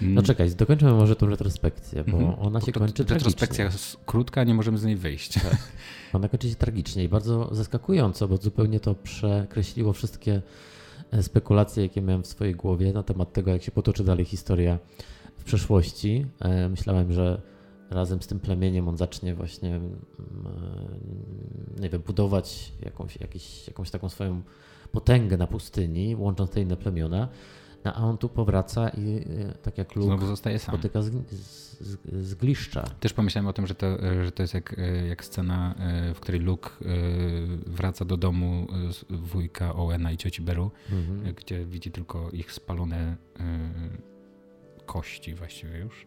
[0.00, 2.46] No czekaj, dokończymy może tą retrospekcję, bo mhm.
[2.46, 5.32] ona się to, kończy to, Retrospekcja jest krótka, nie możemy z niej wyjść.
[5.32, 5.58] Tak.
[6.12, 10.42] Ona kończy się tragicznie i bardzo zaskakująco, bo zupełnie to przekreśliło wszystkie
[11.10, 14.78] e, spekulacje, jakie miałem w swojej głowie na temat tego, jak się potoczy dalej historia
[15.38, 16.26] w przeszłości.
[16.40, 17.40] E, myślałem, że
[17.90, 19.90] razem z tym plemieniem on zacznie właśnie, mm,
[21.78, 24.42] e, nie wiem, budować jakąś, jakąś, jakąś taką swoją
[24.92, 27.28] potęgę na pustyni, łącząc te inne plemiona.
[27.84, 30.74] No, a on tu powraca i e, tak jak Luke Znowu zostaje sam.
[30.74, 32.82] spotyka z, z, z, gliszcza.
[33.00, 35.74] Też pomyślałem o tym, że to, e, że to jest jak, e, jak scena,
[36.14, 36.70] w której Luke
[37.66, 38.66] wraca do domu
[39.10, 41.34] wujka Owena i cioci Beru, mhm.
[41.34, 43.16] gdzie widzi tylko ich spalone
[44.86, 46.06] kości właściwie już.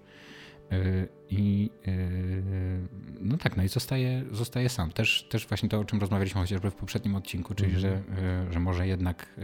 [1.29, 1.69] I
[3.19, 4.91] no tak, no i zostaje, zostaje sam.
[4.91, 8.03] Też, też właśnie to, o czym rozmawialiśmy chociażby w poprzednim odcinku, czyli mhm.
[8.17, 9.39] że, że może jednak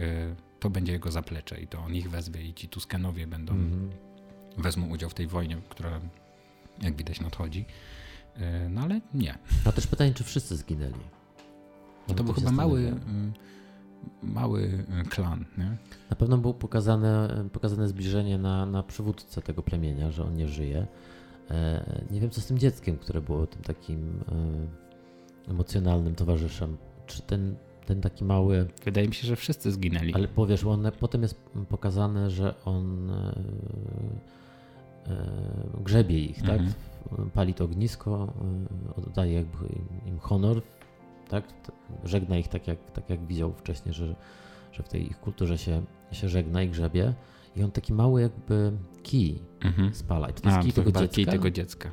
[0.60, 3.90] to będzie jego zaplecze i to on ich wezwie i ci Tuskenowie będą, mm.
[4.58, 6.00] wezmą udział w tej wojnie, która
[6.82, 7.64] jak widać nadchodzi.
[8.36, 9.38] E, no ale nie.
[9.64, 10.94] A też pytanie, czy wszyscy zginęli?
[12.08, 12.94] No to był chyba mały,
[14.22, 15.44] mały klan.
[15.58, 15.76] Nie?
[16.10, 20.86] Na pewno było pokazane, pokazane zbliżenie na, na przywódcę tego plemienia, że on nie żyje.
[21.50, 24.20] E, nie wiem, co z tym dzieckiem, które było tym takim
[25.46, 26.76] e, emocjonalnym towarzyszem.
[27.06, 28.66] Czy ten ten taki mały.
[28.84, 30.14] Wydaje mi się, że wszyscy zginęli.
[30.14, 33.34] Ale powiesz, on, potem jest pokazane, że on e,
[35.80, 36.60] grzebie ich, tak?
[36.60, 37.30] mhm.
[37.30, 38.32] Pali to ognisko,
[38.96, 39.66] oddaje jakby
[40.06, 40.62] im honor,
[41.28, 41.44] tak?
[42.04, 44.14] Żegna ich tak jak, tak jak widział wcześniej, że,
[44.72, 45.82] że w tej ich kulturze się,
[46.12, 47.14] się żegna i grzebie.
[47.56, 49.94] I on taki mały jakby kij mhm.
[49.94, 50.28] spala.
[50.28, 51.14] I to jest A, kij, to tego dziecka?
[51.14, 51.90] kij tego dziecka.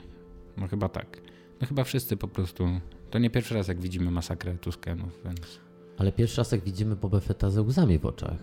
[0.58, 1.22] No chyba tak.
[1.62, 2.68] No chyba wszyscy po prostu.
[3.10, 5.60] To nie pierwszy raz, jak widzimy masakrę Tuskenów, więc.
[5.98, 8.38] Ale pierwszy raz jak widzimy Boba Fetta ze łzami w oczach.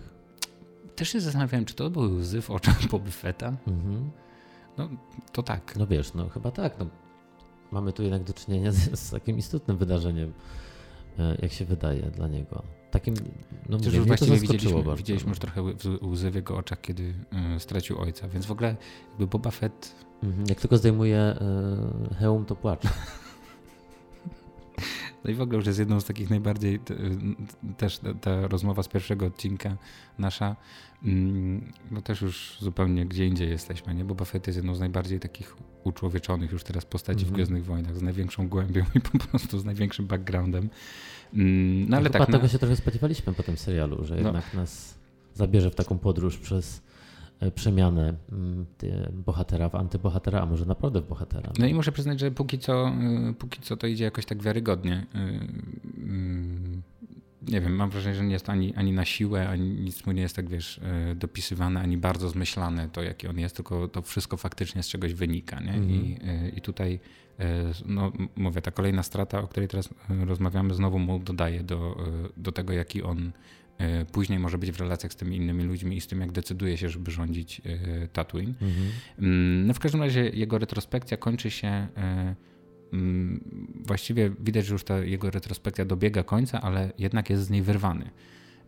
[0.95, 3.47] Też się zastanawiałem, czy to były łzy w oczach Boba Fetta.
[3.67, 4.11] Mhm.
[4.77, 4.89] No,
[5.31, 5.75] to tak.
[5.75, 6.79] No wiesz, no chyba tak.
[6.79, 6.85] No,
[7.71, 10.33] mamy tu jednak do czynienia z, z takim istotnym wydarzeniem,
[11.19, 12.63] e, jak się wydaje dla niego.
[12.95, 13.15] Takim,
[13.69, 14.95] no mówię, już właściwie widzieliśmy, bardzo.
[14.95, 15.61] widzieliśmy już trochę
[16.01, 17.13] łzy w jego oczach, kiedy
[17.55, 18.75] y, stracił ojca, więc w ogóle
[19.09, 19.95] jakby Boba Fett...
[20.23, 20.45] Mhm.
[20.49, 21.35] Jak tylko zdejmuje
[22.11, 22.89] y, hełm, to płacze.
[25.25, 26.79] No i w ogóle już jest jedną z takich najbardziej,
[27.77, 29.77] też ta rozmowa z pierwszego odcinka
[30.19, 30.55] nasza,
[31.91, 34.05] no też już zupełnie gdzie indziej jesteśmy, nie?
[34.05, 37.27] Bo Buffett jest jedną z najbardziej takich uczłowieczonych już teraz postaci mm -hmm.
[37.27, 37.35] w mhm.
[37.35, 40.69] Gwiezdnych Wojnach, z największą głębią i po prostu z największym backgroundem.
[41.33, 42.19] Mm, no, no ale tak.
[42.19, 44.21] No, tego się trochę spodziewaliśmy po tym serialu, że no.
[44.21, 44.95] jednak nas
[45.33, 46.81] zabierze w taką podróż przez
[47.55, 48.65] przemianę mm,
[49.13, 51.51] bohatera w antybohatera, a może naprawdę w bohatera.
[51.59, 55.05] No i muszę przyznać, że póki co, e, póki co to idzie jakoś tak wiarygodnie.
[55.15, 55.19] E,
[55.97, 56.81] mm,
[57.47, 60.21] nie wiem, mam wrażenie, że nie jest ani, ani na siłę, ani nic mu nie
[60.21, 64.37] jest tak, wiesz, e, dopisywane, ani bardzo zmyślane to, jaki on jest, tylko to wszystko
[64.37, 65.73] faktycznie z czegoś wynika, nie?
[65.73, 65.91] -hmm.
[65.91, 66.99] I, e, I tutaj,
[67.85, 69.89] no mówię, ta kolejna strata, o której teraz
[70.25, 71.97] rozmawiamy, znowu mu dodaje do,
[72.37, 73.31] do tego, jaki on
[74.11, 76.89] później może być w relacjach z tymi innymi ludźmi i z tym, jak decyduje się,
[76.89, 77.61] żeby rządzić
[78.13, 78.53] Tatooine.
[78.61, 79.65] Mm -hmm.
[79.67, 81.87] No w każdym razie jego retrospekcja kończy się
[82.93, 83.39] Mm,
[83.85, 88.09] właściwie widać, że już ta jego retrospekcja dobiega końca, ale jednak jest z niej wyrwany.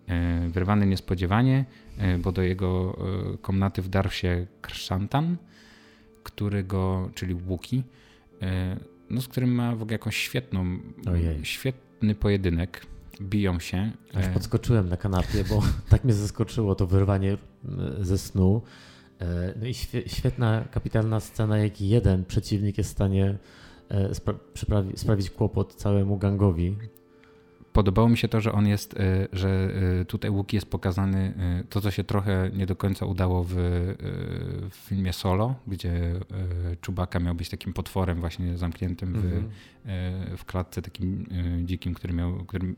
[0.08, 1.66] E, wyrwany niespodziewanie,
[1.98, 2.98] e, bo do jego
[3.34, 5.38] e, komnaty wdarł się Krszantan,
[6.24, 7.84] który go, czyli Łuki,
[9.10, 10.80] no, z którym ma w ogóle jakąś świetną,
[11.12, 11.46] Ojej.
[11.46, 12.86] świetny pojedynek.
[13.22, 13.92] Biją się.
[14.14, 17.38] Aż podskoczyłem na kanapie, bo tak mnie zaskoczyło to wyrwanie
[18.02, 18.62] ze snu.
[19.62, 19.74] No i
[20.08, 23.38] świetna, kapitalna scena, jak jeden przeciwnik jest w stanie
[23.90, 26.78] E, spra sprawić kłopot całemu gangowi.
[27.78, 29.70] Podobało mi się to, że on jest, e, że
[30.02, 31.34] e, tutaj Łuki jest pokazany,
[31.70, 33.54] to co się trochę nie do końca udało w,
[34.70, 36.14] w filmie Solo, gdzie
[36.82, 40.38] Czubaka miał być takim potworem właśnie zamkniętym w, mm -hmm.
[40.38, 41.26] w klatce takim
[41.66, 42.76] dzikim, który miał, który,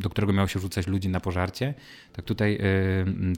[0.00, 1.74] do którego miało się rzucać ludzi na pożarcie.
[2.12, 2.58] Tak tutaj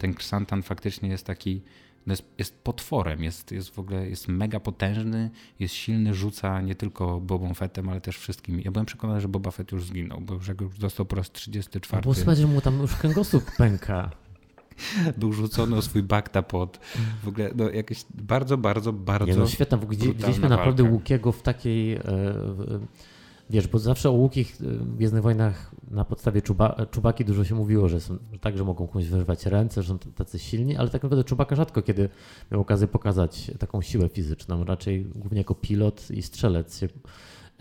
[0.00, 1.62] ten Krsantan faktycznie jest taki
[2.06, 7.20] jest, jest, potworem, jest, jest w ogóle jest mega potężny, jest silny, rzuca nie tylko
[7.20, 8.62] Bobą Fettem, ale też wszystkimi.
[8.64, 12.02] Ja byłem przekonany, że Boba Fett już zginął, bo że już dostał po raz 34.
[12.04, 14.10] No bo słuchaj, że mu tam już kręgosłup pęka.
[15.18, 16.80] Był rzucony o swój bakta pod
[17.22, 19.26] w ogóle no, jakieś bardzo, bardzo, bardzo.
[19.26, 21.92] Nie, no świetna, widzieliśmy naprawdę Łukiego w takiej.
[21.94, 22.86] E, w,
[23.52, 27.54] Wiesz, bo zawsze o łukich y, w Gwiezdnych Wojnach na podstawie czuba, czubaki dużo się
[27.54, 31.02] mówiło, że są tak, że mogą komuś wyrwać ręce, że są tacy silni, ale tak
[31.02, 32.08] naprawdę czubaka rzadko kiedy
[32.52, 34.64] miał okazję pokazać taką siłę fizyczną.
[34.64, 36.88] Raczej głównie jako pilot i strzelec się,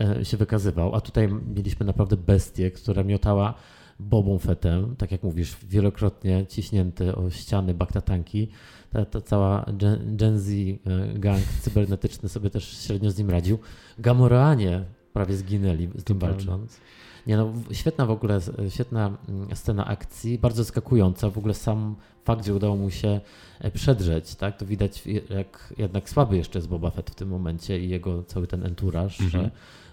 [0.00, 0.94] e, się wykazywał.
[0.94, 3.54] A tutaj mieliśmy naprawdę bestię, która miotała
[4.00, 8.48] bobą fetem, tak jak mówisz, wielokrotnie ciśnięty o ściany baktatanki.
[8.90, 10.78] Ta, ta cała Gen, Gen Z e,
[11.18, 13.58] gang cybernetyczny sobie też średnio z nim radził.
[13.98, 16.80] Gamoraanie prawie zginęli z tym walcząc.
[17.26, 21.30] Nie no, świetna w ogóle, świetna mm, scena akcji, bardzo zaskakująca.
[21.30, 23.20] W ogóle sam fakt, że udało mu się
[23.60, 27.80] e, przedrzeć, tak, to widać jak jednak słaby jeszcze jest Boba Fett w tym momencie
[27.80, 29.50] i jego cały ten enturaż, że, mhm.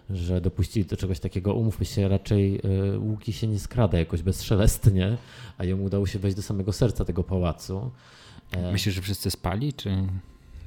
[0.09, 1.53] że dopuścili do czegoś takiego.
[1.53, 2.61] Umówmy się, raczej
[2.95, 5.17] e, Łuki się nie skrada jakoś bezszelestnie,
[5.57, 7.91] a jemu udało się wejść do samego serca tego pałacu.
[8.51, 9.89] E, Myślisz, że wszyscy spali, czy...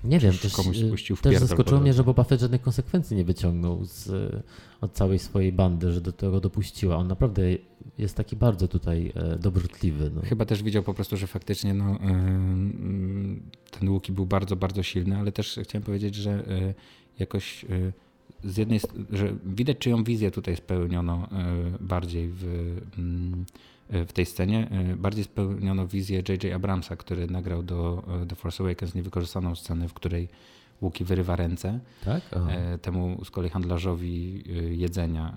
[0.04, 3.24] Nie wiem, też, komuś y, spuścił też zaskoczyło mnie, że Boba Fett żadnych konsekwencji nie
[3.24, 4.10] wyciągnął z,
[4.80, 6.96] od całej swojej bandy, że do tego dopuściła.
[6.96, 7.42] On naprawdę
[7.98, 10.10] jest taki bardzo tutaj e, dobrotliwy.
[10.14, 10.22] No.
[10.22, 11.98] Chyba też widział po prostu, że faktycznie no,
[13.70, 16.44] ten Łuki był bardzo, bardzo silny, ale też chciałem powiedzieć, że
[17.18, 17.64] jakoś
[18.44, 21.28] z jednej że widać czyją wizję tutaj spełniono
[21.80, 22.44] bardziej w
[22.98, 23.44] mm,
[23.90, 24.68] w tej scenie.
[24.70, 26.54] E, bardziej spełniono wizję J.J.
[26.54, 30.28] Abramsa, który nagrał do e, The Force Awakens niewykorzystaną scenę, w której
[30.82, 32.22] Łuki wyrywa ręce tak?
[32.32, 34.44] E, temu z kolei handlarzowi
[34.78, 35.36] jedzenia,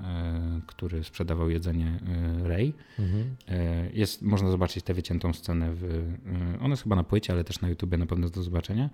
[0.67, 1.99] który sprzedawał jedzenie
[2.43, 2.73] Rey.
[2.99, 3.35] Mhm.
[3.93, 5.71] Jest, można zobaczyć tę wyciętą scenę.
[5.73, 6.13] W,
[6.59, 8.89] ona jest chyba na płycie, ale też na YouTubie na pewno do zobaczenia.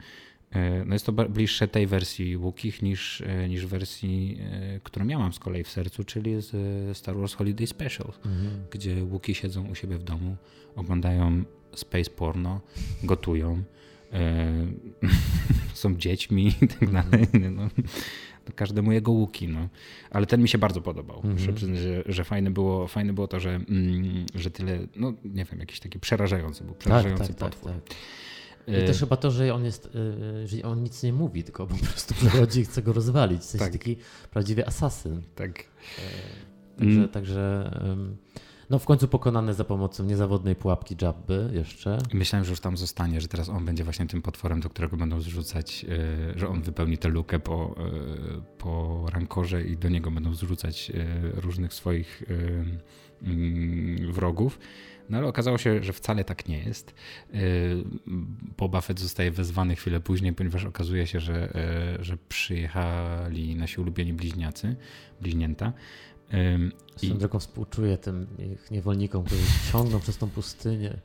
[0.52, 5.20] E, no jest to bliższe tej wersji Łukich niż, e, niż wersji, e, którą ja
[5.20, 8.64] mam z kolei w sercu, czyli z Star Wars Holiday Special, mhm.
[8.72, 10.36] gdzie Łuki siedzą u siebie w domu,
[10.76, 11.44] oglądają
[11.76, 12.62] space porno,
[13.04, 13.64] gotują,
[15.74, 17.28] są dziećmi i tak dalej.
[17.52, 17.68] No,
[18.46, 19.48] to każdemu jego łuki.
[19.48, 19.70] No.
[20.10, 21.16] Ale ten mi się bardzo podobał.
[21.16, 21.34] Mhm.
[21.34, 25.46] Muszę przyznać, że, że fajne, było, fajne było to, że, mm, że tyle, no nie
[25.46, 27.72] wiem, jakiś taki przerażający był, przerażający tak, tak, potwór.
[27.72, 27.98] Tak, tak.
[28.68, 31.68] I też y, chyba to, że on jest, y, że on nic nie mówi, tylko
[31.68, 33.40] po prostu przychodzi i chce go rozwalić.
[33.40, 33.72] To jest tak.
[33.72, 33.98] taki
[34.32, 35.22] prawdziwy asasyn.
[35.36, 35.60] Tak.
[35.60, 35.64] Y,
[36.78, 37.10] także, mm.
[37.10, 37.72] także
[38.70, 41.98] no w końcu pokonany za pomocą niezawodnej pułapki Jabby jeszcze.
[42.14, 45.22] Myślałem, że już tam zostanie, że teraz on będzie właśnie tym potworem, do którego będą
[45.22, 45.86] zrzucać,
[46.36, 47.76] że on wypełni tę lukę po,
[48.58, 50.92] po rankorze i do niego będą zrzucać
[51.36, 52.24] różnych swoich
[53.24, 54.60] mm, wrogów.
[55.12, 56.94] No ale okazało się, że wcale tak nie jest.
[57.34, 57.84] Y,
[58.58, 61.54] Boba Fett zostaje wezwany chwilę później, ponieważ okazuje się, że,
[62.00, 64.76] y, że przyjechali nasi ulubieni bliźniacy,
[65.22, 65.74] bliźnięta.
[66.96, 67.18] Swoją I...
[67.18, 70.98] drogą współczuję tym ich niewolnikom, którzy ciągną przez tą pustynię.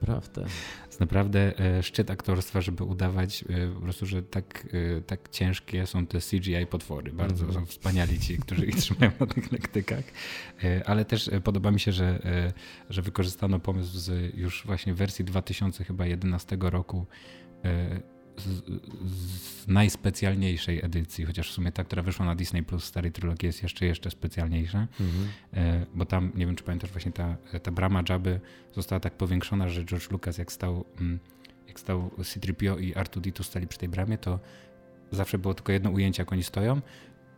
[0.00, 0.46] Naprawdę.
[0.86, 5.86] Jest naprawdę e, szczyt aktorstwa, żeby udawać e, po prostu, że tak, e, tak ciężkie
[5.86, 7.12] są te CGI potwory.
[7.12, 7.54] Bardzo mm.
[7.54, 10.04] są wspaniali ci, którzy ich trzymają na tych lektykach.
[10.86, 12.22] Ale też podoba mi się, że,
[12.90, 17.06] że wykorzystano pomysł z już właśnie wersji 2011 roku
[18.40, 18.64] z,
[19.10, 23.62] z najspecjalniejszej edycji, chociaż w sumie ta, która wyszła na Disney Plus starej trylogii jest
[23.62, 25.86] jeszcze, jeszcze specjalniejsza, mhm.
[25.94, 28.40] bo tam, nie wiem czy pamiętasz, właśnie ta, ta brama Jabby
[28.74, 31.18] została tak powiększona, że George Lucas jak stał, mm,
[31.68, 34.40] jak stał C-3PO i R2-D2 stali przy tej bramie, to
[35.10, 36.80] zawsze było tylko jedno ujęcie, jak oni stoją,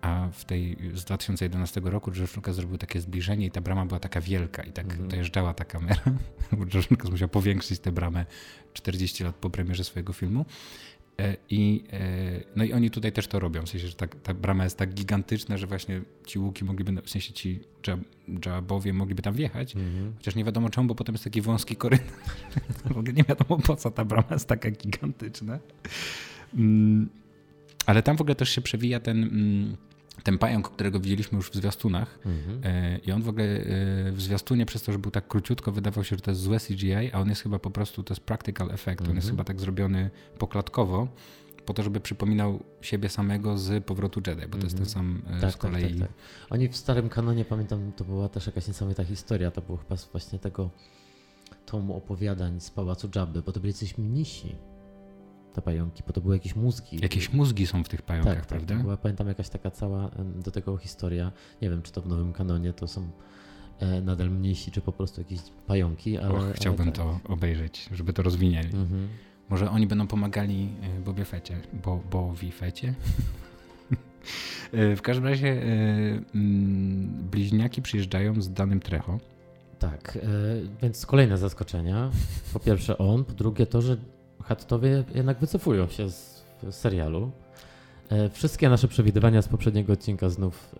[0.03, 4.01] a w tej z 2011 roku George Lucas zrobił takie zbliżenie i ta brama była
[4.01, 5.07] taka wielka i tak -hmm.
[5.07, 6.03] dojeżdżała ta kamera,
[6.71, 8.27] George Lucas musiał powiększyć tę bramę
[8.73, 10.45] 40 lat po premierze swojego filmu.
[11.18, 12.01] E, I, e,
[12.57, 14.94] no i oni tutaj też to robią, w sensie, że ta, ta brama jest tak
[14.94, 17.61] gigantyczna, że właśnie ci łuki mogliby, w sensie ci
[18.40, 20.16] dżabowie mogliby tam wjechać, mm -hmm.
[20.16, 22.09] chociaż nie wiadomo czemu, bo potem jest taki wąski korytarz.
[22.94, 25.59] w ogóle nie wiadomo po co ta brama jest taka gigantyczna.
[26.55, 27.09] Mm,
[27.87, 29.77] ale tam w ogóle też się przewija ten mm,
[30.22, 32.61] ten pająk, którego widzieliśmy już w zwiastunach mhm.
[32.64, 36.04] E, i on w ogóle e, w zwiastunie przez to, że był tak króciutko, wydawał
[36.04, 38.70] się, że to jest złe CGI, a on jest chyba po prostu, to jest practical
[38.70, 39.11] effect, mhm.
[39.11, 39.37] on jest mhm.
[39.37, 41.08] chyba tak zrobiony poklatkowo,
[41.66, 45.40] po to, żeby przypominał siebie samego z powrotu Jedi, bo to jest ten sam e,
[45.40, 45.82] tak, z tak, kolei.
[45.82, 46.16] Tak, tak, tak.
[46.50, 50.38] Oni w starym kanonie, pamiętam, to była też jakaś niesamowita historia, to było chyba właśnie
[50.38, 50.70] tego
[51.66, 54.56] tomu opowiadań z Pałacu Jabby, bo to byli coś mnisi
[55.53, 56.99] te pająki, bo to były jakieś mózgi.
[57.03, 58.75] Jakieś mózgi są w tych pająkach, tak, tak prawda?
[58.75, 60.11] Tak, była, pamiętam jakaś taka cała
[60.45, 61.33] do tego historia.
[61.62, 63.11] Nie wiem, czy to w nowym kanonie to są
[63.79, 66.35] e, nadal mniejsi, czy po prostu jakieś pająki, ale...
[66.35, 67.05] Och, chciałbym ale tak.
[67.05, 68.67] to obejrzeć, żeby to rozwinęli.
[68.67, 69.09] Mhm.
[69.49, 72.95] Może oni będą pomagali e, Bobie Fecie, bo, Bowi Fecie?
[74.73, 75.62] E, w każdym razie
[76.35, 79.19] mm, bliźniaki przyjeżdżają z danym Trecho.
[79.79, 80.19] Tak,
[80.83, 82.11] więc kolejne zaskoczenia.
[82.53, 83.97] Po pierwsze on, po drugie to, że
[84.53, 87.31] Hattowie jednak wycofują się z serialu.
[88.09, 90.75] E, wszystkie nasze przewidywania z poprzedniego odcinka znów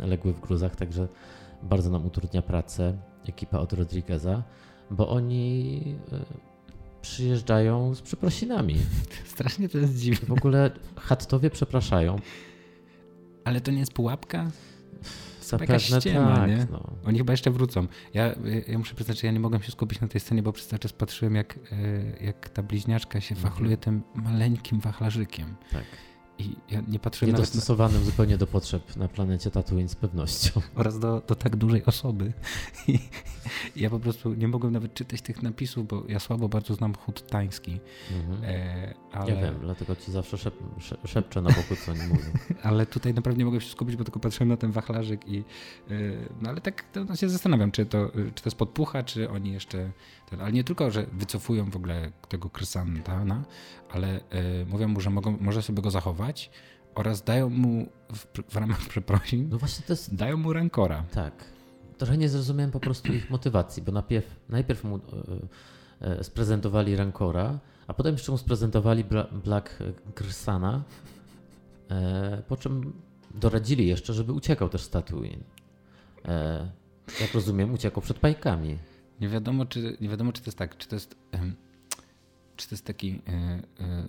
[0.00, 1.08] e, legły w gruzach, także
[1.62, 2.96] bardzo nam utrudnia pracę
[3.28, 4.42] ekipa od Rodrigueza,
[4.90, 5.80] bo oni
[6.12, 6.18] e,
[7.02, 8.76] przyjeżdżają z przeprosinami.
[9.34, 10.26] Strasznie to jest dziwne.
[10.28, 12.16] W ogóle Hattowie przepraszają.
[13.44, 14.50] Ale to nie jest pułapka?
[15.48, 16.48] Zapewne ściema, tak.
[16.50, 16.66] Nie?
[16.70, 16.90] No.
[17.04, 17.86] Oni chyba jeszcze wrócą.
[18.14, 18.34] Ja,
[18.68, 20.80] ja muszę przyznać, że ja nie mogłem się skupić na tej scenie, bo przez cały
[20.80, 23.52] czas patrzyłem, jak, e, jak ta bliźniaczka się mhm.
[23.52, 25.56] wachluje tym maleńkim wachlarzykiem.
[25.72, 25.84] Tak.
[26.38, 28.06] I ja nie patrzyłem Niedostosowanym na...
[28.06, 30.60] zupełnie do potrzeb na planecie Tatooine z pewnością.
[30.74, 32.32] Oraz do, do tak dużej osoby.
[33.76, 36.94] I ja po prostu nie mogłem nawet czytać tych napisów, bo ja słabo bardzo znam
[36.94, 37.80] chód tański.
[38.12, 38.44] Mhm.
[38.44, 39.34] E, ale...
[39.34, 40.54] Ja wiem, dlatego ci zawsze szep,
[41.04, 42.30] szepczę na boku, co oni mówią.
[42.62, 45.44] ale tutaj naprawdę nie mogłem się skupić, bo tylko patrzyłem na ten wachlarzyk i e,
[46.40, 49.90] no ale tak to się zastanawiam, czy to, czy to jest podpucha, czy oni jeszcze
[50.40, 53.44] ale nie tylko, że wycofują w ogóle tego Krysantana,
[53.90, 56.50] ale y, mówią mu, że mogą, może sobie go zachować
[56.94, 60.14] oraz dają mu w, w ramach przeprosin, no właśnie to jest...
[60.14, 61.04] dają mu rankora.
[61.12, 61.44] Tak.
[61.98, 65.00] Trochę nie zrozumiałem po prostu ich motywacji, bo najpierw, najpierw mu y,
[66.20, 69.78] y, sprezentowali rankora, a potem jeszcze mu sprezentowali Bla, Black
[70.16, 70.82] Grsana,
[72.48, 72.92] po czym
[73.34, 75.44] doradzili jeszcze, żeby uciekał też z Tatooine.
[77.20, 78.78] jak rozumiem, uciekał przed pajkami.
[79.20, 81.16] Nie wiadomo, czy, nie wiadomo, czy to jest tak, czy to jest,
[82.56, 83.32] czy to jest taki e,
[83.80, 84.08] e,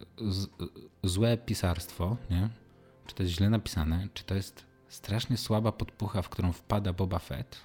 [1.03, 2.49] złe pisarstwo, nie?
[3.07, 7.19] czy to jest źle napisane, czy to jest strasznie słaba podpucha, w którą wpada Boba
[7.19, 7.57] Fett,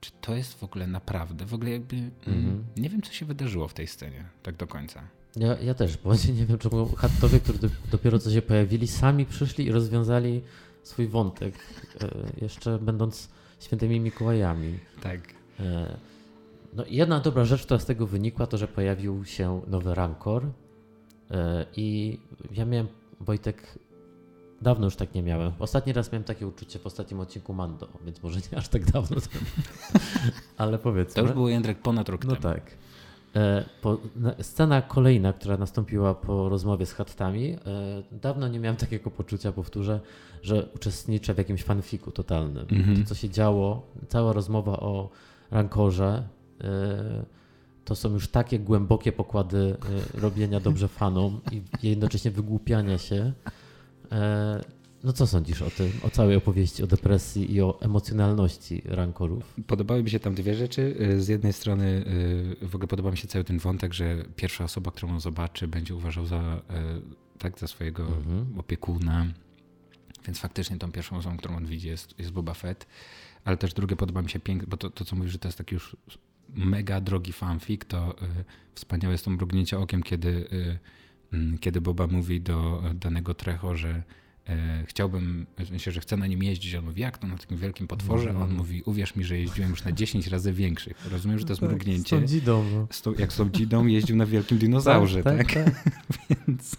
[0.00, 2.80] czy to jest w ogóle naprawdę, w ogóle jakby, mm -hmm.
[2.80, 5.02] nie wiem, co się wydarzyło w tej scenie, tak do końca.
[5.36, 9.66] Ja, ja też, bo nie wiem, czemu Hattowie, którzy dopiero co się pojawili, sami przyszli
[9.66, 10.42] i rozwiązali
[10.82, 11.54] swój wątek,
[12.00, 12.08] e,
[12.42, 13.28] jeszcze będąc
[13.60, 14.78] świętymi Mikołajami.
[15.02, 15.20] Tak.
[16.72, 20.46] No jedna dobra rzecz, która z tego wynikła, to że pojawił się nowy Rancor
[21.30, 22.18] e, i
[22.52, 22.88] ja miałem,
[23.20, 23.78] Wojtek,
[24.62, 25.52] dawno już tak nie miałem.
[25.58, 29.16] Ostatni raz miałem takie uczucie w ostatnim odcinku Mando, więc może nie aż tak dawno
[30.56, 31.14] ale powiedzmy.
[31.14, 32.42] To już było Jędrek ponad rok no temu.
[32.42, 32.76] No tak.
[33.36, 33.98] E, po,
[34.42, 37.58] scena kolejna, która nastąpiła po rozmowie z Hattami, e,
[38.12, 40.00] dawno nie miałem takiego poczucia, powtórzę,
[40.42, 42.66] że uczestniczę w jakimś fanfiku totalnym.
[42.70, 42.98] Mm -hmm.
[42.98, 45.10] To, co się działo, cała rozmowa o
[45.50, 46.28] Rankorze,
[47.84, 49.76] to są już takie głębokie pokłady
[50.16, 53.32] e, robienia dobrze fanom i jednocześnie wygłupiania się.
[54.12, 54.64] E,
[55.04, 59.54] no co sądzisz o tym, o całej opowieści, o depresji i o emocjonalności rankorów?
[59.66, 60.96] Podobały mi się tam dwie rzeczy.
[61.18, 62.04] Z jednej strony
[62.62, 65.94] w ogóle podoba mi się cały ten wątek, że pierwsza osoba, którą on zobaczy, będzie
[65.94, 66.62] uważał za,
[67.38, 68.58] tak, za swojego mhm.
[68.58, 69.26] opiekuna.
[70.26, 72.86] Więc faktycznie tą pierwszą osobą, którą on widzi jest, jest Boba Fett.
[73.44, 75.58] Ale też drugie podoba mi się pięknie, bo to, to co mówisz, że to jest
[75.58, 75.96] taki już
[76.54, 80.78] mega drogi fanfic, to y, wspaniałe jest to mrugnięcie okiem, kiedy, y,
[81.32, 84.02] mm, kiedy Boba mówi do danego Trecho, że
[84.48, 84.52] y,
[84.86, 86.74] chciałbym, sensie, że chce na nim jeździć.
[86.74, 88.36] On mówi, jak to na takim wielkim potworze?
[88.38, 91.10] On mówi, uwierz mi, że jeździłem już na 10 razy większych.
[91.10, 92.16] Rozumiem, że to jest tak, mrugnięcie.
[92.16, 92.64] Z tą dzidą.
[92.74, 93.12] No.
[93.18, 95.38] Jak z tą dzidą jeździł na wielkim dinozaurze, tak?
[95.38, 95.84] tak, tak.
[96.46, 96.76] Więc...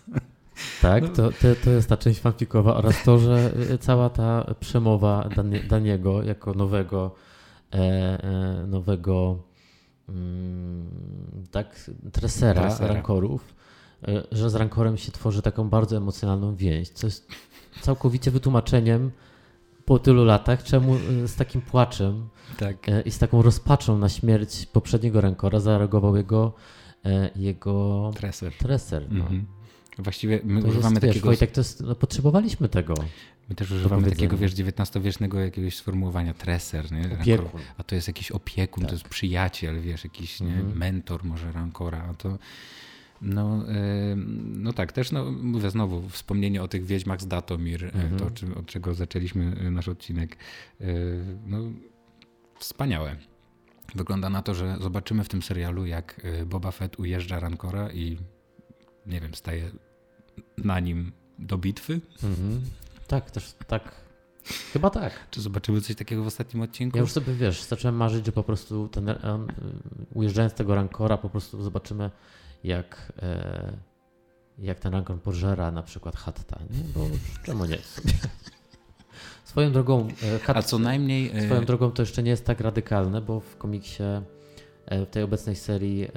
[0.81, 1.09] Tak, no.
[1.09, 5.29] to, to, to jest ta część fanfikowa oraz to, że cała ta przemowa
[5.69, 7.15] Daniego jako nowego,
[7.73, 9.43] e, e, nowego
[11.51, 12.93] tak, tresera, tresera.
[12.93, 13.55] rankorów,
[14.07, 17.27] e, że z rankorem się tworzy taką bardzo emocjonalną więź, co jest
[17.81, 19.11] całkowicie wytłumaczeniem
[19.85, 22.89] po tylu latach, czemu y, z takim płaczem tak.
[22.89, 26.53] E, i z taką rozpaczą na śmierć poprzedniego rankora zareagował jego,
[27.05, 28.53] e, jego treser.
[28.59, 29.25] treser no.
[29.25, 29.43] mm -hmm.
[29.97, 31.25] Właściwie my to używamy jest, takiego.
[31.25, 32.93] Wojtek, to jest, no, potrzebowaliśmy tego.
[33.49, 37.09] My też używamy takiego, wiesz, XIX-wiecznego jakiegoś sformułowania treser, nie?
[37.21, 37.61] Opiekun.
[37.77, 38.89] A to jest jakiś opiekun, tak.
[38.89, 40.47] to jest przyjaciel, wiesz, jakiś nie?
[40.47, 40.75] -hmm.
[40.75, 42.37] mentor może rankora, a to
[43.21, 43.63] no,
[44.35, 48.17] no tak, też no, mówię znowu, wspomnienie o tych wiedźmach z Datomir, mhm.
[48.17, 48.25] to
[48.59, 50.37] od czego zaczęliśmy e, nasz odcinek,
[50.81, 50.85] e,
[51.45, 51.57] no
[52.59, 53.15] wspaniałe.
[53.95, 58.17] Wygląda na to, że zobaczymy w tym serialu, jak e, Boba Fett ujeżdża Rancora i
[59.05, 59.71] nie wiem, staje
[60.57, 62.01] na nim do bitwy.
[62.23, 62.61] Mhm.
[63.11, 63.91] Tak, też tak.
[64.73, 65.13] Chyba tak.
[65.31, 66.97] Czy zobaczymy coś takiego w ostatnim odcinku?
[66.97, 69.15] Ja już sobie, wiesz, zacząłem marzyć, że po prostu ten,
[70.13, 72.09] ujeżdżając tego Rancora, po prostu zobaczymy
[72.63, 73.73] jak, e,
[74.59, 76.83] jak ten Rankon pożera na przykład Hatta, nie?
[76.95, 77.07] bo
[77.43, 77.77] czemu nie?
[79.43, 81.45] Swoją drogą, e, Hat, a co najmniej.
[81.45, 84.03] Swoją drogą to jeszcze nie jest tak radykalne, bo w komiksie,
[84.91, 86.07] w tej obecnej serii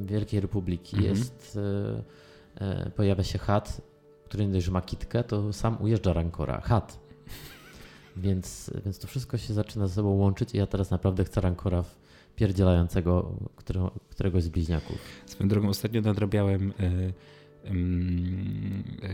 [0.00, 1.16] Wielkiej Republiki mhm.
[1.16, 1.58] jest,
[2.96, 3.87] pojawia się Hat,
[4.28, 6.60] który nie dość, że ma kitkę, to sam ujeżdża Rankora.
[6.60, 6.98] Hat.
[8.16, 11.82] Więc, więc to wszystko się zaczyna ze sobą łączyć i ja teraz naprawdę chcę Rankora
[11.82, 11.98] w,
[12.36, 14.98] pierdzielającego którego, któregoś z bliźniaków.
[15.26, 17.12] Swoją drogą ostatnio nadrabiałem y,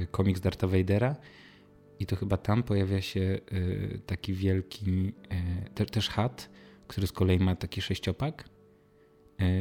[0.02, 1.16] y, komiks Darta Vadera
[1.98, 5.12] i to chyba tam pojawia się y, taki wielki
[5.74, 6.50] te, też hat,
[6.88, 8.53] który z kolei ma taki sześciopak.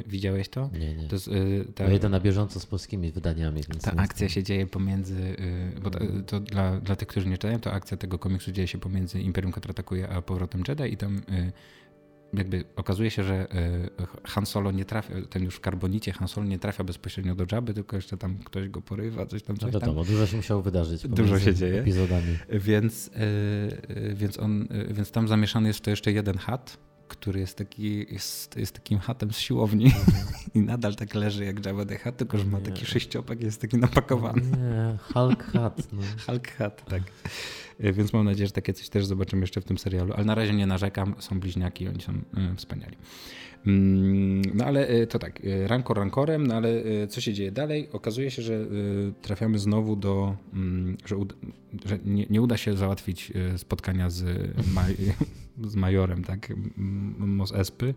[0.08, 0.69] Widziałeś to?
[0.80, 1.08] Nie, nie.
[1.08, 1.30] To jest,
[1.76, 3.62] ta, ja na bieżąco z polskimi wydaniami.
[3.82, 5.36] ta akcja się dzieje pomiędzy,
[5.84, 8.78] bo to, to, dla, dla tych, którzy nie czytają, to akcja tego komiksu dzieje się
[8.78, 11.22] pomiędzy Imperium kontratakuje a powrotem Jedi i tam
[12.34, 13.89] jakby okazuje się, że e,
[14.24, 17.74] Han Solo nie trafia, ten już w karbonicie Han Solo nie trafia bezpośrednio do Jabby,
[17.74, 20.13] tylko jeszcze tam ktoś go porywa, coś tam, coś no wiadomo, tam.
[20.13, 21.08] dużo się musiało wydarzyć.
[21.08, 21.82] Dużo się dzieje.
[21.82, 22.38] Epizodami.
[22.50, 27.58] Więc, e, więc, on, e, więc tam zamieszany jest to jeszcze jeden hat, który jest,
[27.58, 30.04] taki, jest, jest takim hatem z siłowni mhm.
[30.56, 33.78] i nadal tak leży jak Jabba the Hat, tylko że ma taki sześciopak jest taki
[33.78, 34.42] napakowany.
[34.42, 35.88] Nie, Hulk hat.
[35.94, 36.02] No.
[36.26, 37.02] Hulk hat, tak.
[37.80, 40.13] E, więc mam nadzieję, że takie coś też zobaczymy jeszcze w tym serialu.
[40.13, 42.98] Ale na razie nie narzekam, są bliźniaki, oni są e, wspaniali.
[43.65, 47.89] Mm, no ale e, to tak, rankor rankorem, no ale co się dzieje dalej?
[47.91, 48.65] Okazuje się, że
[49.21, 51.36] trafiamy znowu do, mm, że, uda,
[51.86, 54.23] że nie, nie, uda się załatwić spotkania z,
[54.73, 54.95] maj,
[55.71, 56.54] z majorem, tak,
[57.17, 57.93] Mos Espy,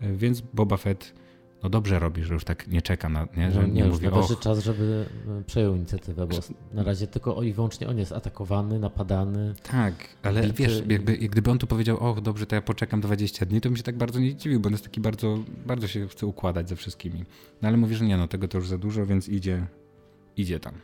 [0.00, 1.14] więc Boba Fett
[1.62, 4.08] no dobrze robi, że już tak nie czeka na, nie, że no, nie, nie mówi,
[4.08, 5.06] najwyższy czas, żeby
[5.40, 6.36] e, przejął inicjatywę, bo
[6.72, 9.54] na razie tylko i wyłącznie on jest atakowany, napadany.
[9.62, 10.62] Tak, ale bity.
[10.62, 13.76] wiesz, jakby, gdyby on tu powiedział, o dobrze, to ja poczekam 20 dni, to mi
[13.76, 16.76] się tak bardzo nie dziwił, bo on jest taki bardzo, bardzo się chce układać ze
[16.76, 17.24] wszystkimi.
[17.62, 19.66] No ale mówi, że nie, no tego to już za dużo, więc idzie,
[20.36, 20.74] idzie tam.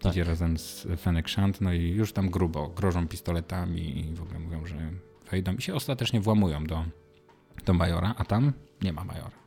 [0.00, 0.12] Tak.
[0.12, 4.38] Idzie razem z Fennec Shand, no i już tam grubo grożą pistoletami i w ogóle
[4.38, 4.76] mówią, że
[5.30, 6.84] wejdą i się ostatecznie włamują do,
[7.64, 8.52] do majora, a tam
[8.82, 9.45] nie ma majora.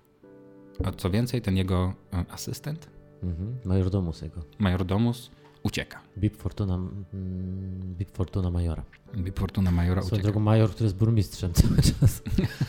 [0.83, 2.89] A co więcej, ten jego e, asystent,
[3.23, 3.57] mhm.
[3.65, 4.41] majordomus jego.
[4.59, 5.31] Majordomus
[5.63, 6.01] ucieka.
[6.17, 8.83] Bib Fortuna, mm, Bib Fortuna Majora.
[9.15, 10.23] Bib Fortuna Majora Swoją ucieka.
[10.23, 12.21] drogą Major, który jest burmistrzem cały czas.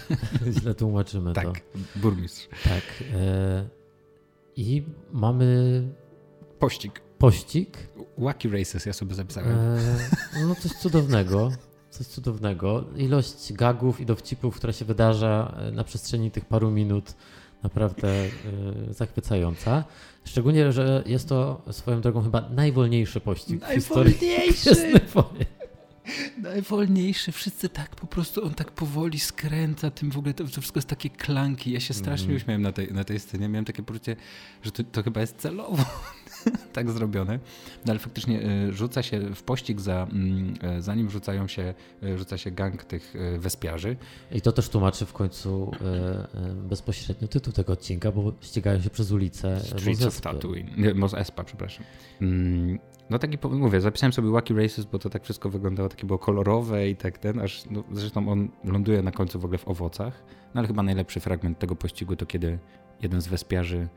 [0.61, 1.79] Źle tłumaczymy tak, to.
[1.97, 2.49] burmistrz.
[2.65, 2.83] Tak.
[3.13, 3.69] E,
[4.57, 5.83] I mamy...
[6.59, 7.01] Pościg.
[7.19, 7.79] Pościg.
[8.19, 9.59] Wacky Races, ja sobie zapisałem.
[10.35, 11.51] E, no coś cudownego.
[11.91, 12.85] Coś cudownego.
[12.97, 17.15] Ilość gagów i dowcipów, która się wydarza e, na przestrzeni tych paru minut
[17.63, 18.25] naprawdę
[18.89, 19.85] y, zachwycająca.
[20.25, 24.75] Szczególnie, że jest to swoją drogą chyba najwolniejszy pościg najwolniejszy.
[24.75, 25.47] w historii.
[26.39, 30.89] Najwolniejszy, wszyscy tak po prostu, on tak powoli skręca tym w ogóle, to, wszystko jest
[30.89, 31.71] takie klanki.
[31.71, 32.37] Ja się strasznie mm.
[32.37, 33.49] uśmiałem na tej, na tej scenie.
[33.49, 34.17] Miałem takie poczucie,
[34.63, 35.85] że to, to chyba jest celowo
[36.73, 37.39] tak zrobione.
[37.87, 42.19] No ale faktycznie y, rzuca się w pościg za, mm, y, zanim rzucają się, y,
[42.19, 43.97] rzuca się gang tych wespiarzy.
[44.33, 45.73] I to też tłumaczy w końcu
[46.69, 50.95] bezpośrednio tytuł tego odcinka, bo ścigają się przez ulicę Streets of Tatooine.
[50.95, 51.85] Mos Espa, przepraszam.
[52.21, 52.79] Mm,
[53.11, 56.89] no taki, mówię, zapisałem sobie Wacky Races, bo to tak wszystko wyglądało, takie było kolorowe
[56.89, 60.23] i tak ten, aż no, zresztą on ląduje na końcu w ogóle w owocach.
[60.55, 62.59] No ale chyba najlepszy fragment tego pościgu to kiedy
[63.03, 63.89] jeden z wespiarzy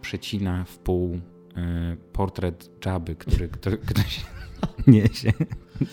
[0.00, 1.20] przecina w pół y,
[2.12, 4.24] portret Jabby, który, ktoś
[4.86, 5.32] niesie.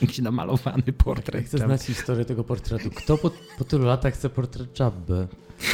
[0.01, 1.45] jakiś namalowany portret.
[1.45, 2.89] Chcę znać historię tego portretu.
[2.89, 5.27] Kto po, po tylu latach chce portret Jabby?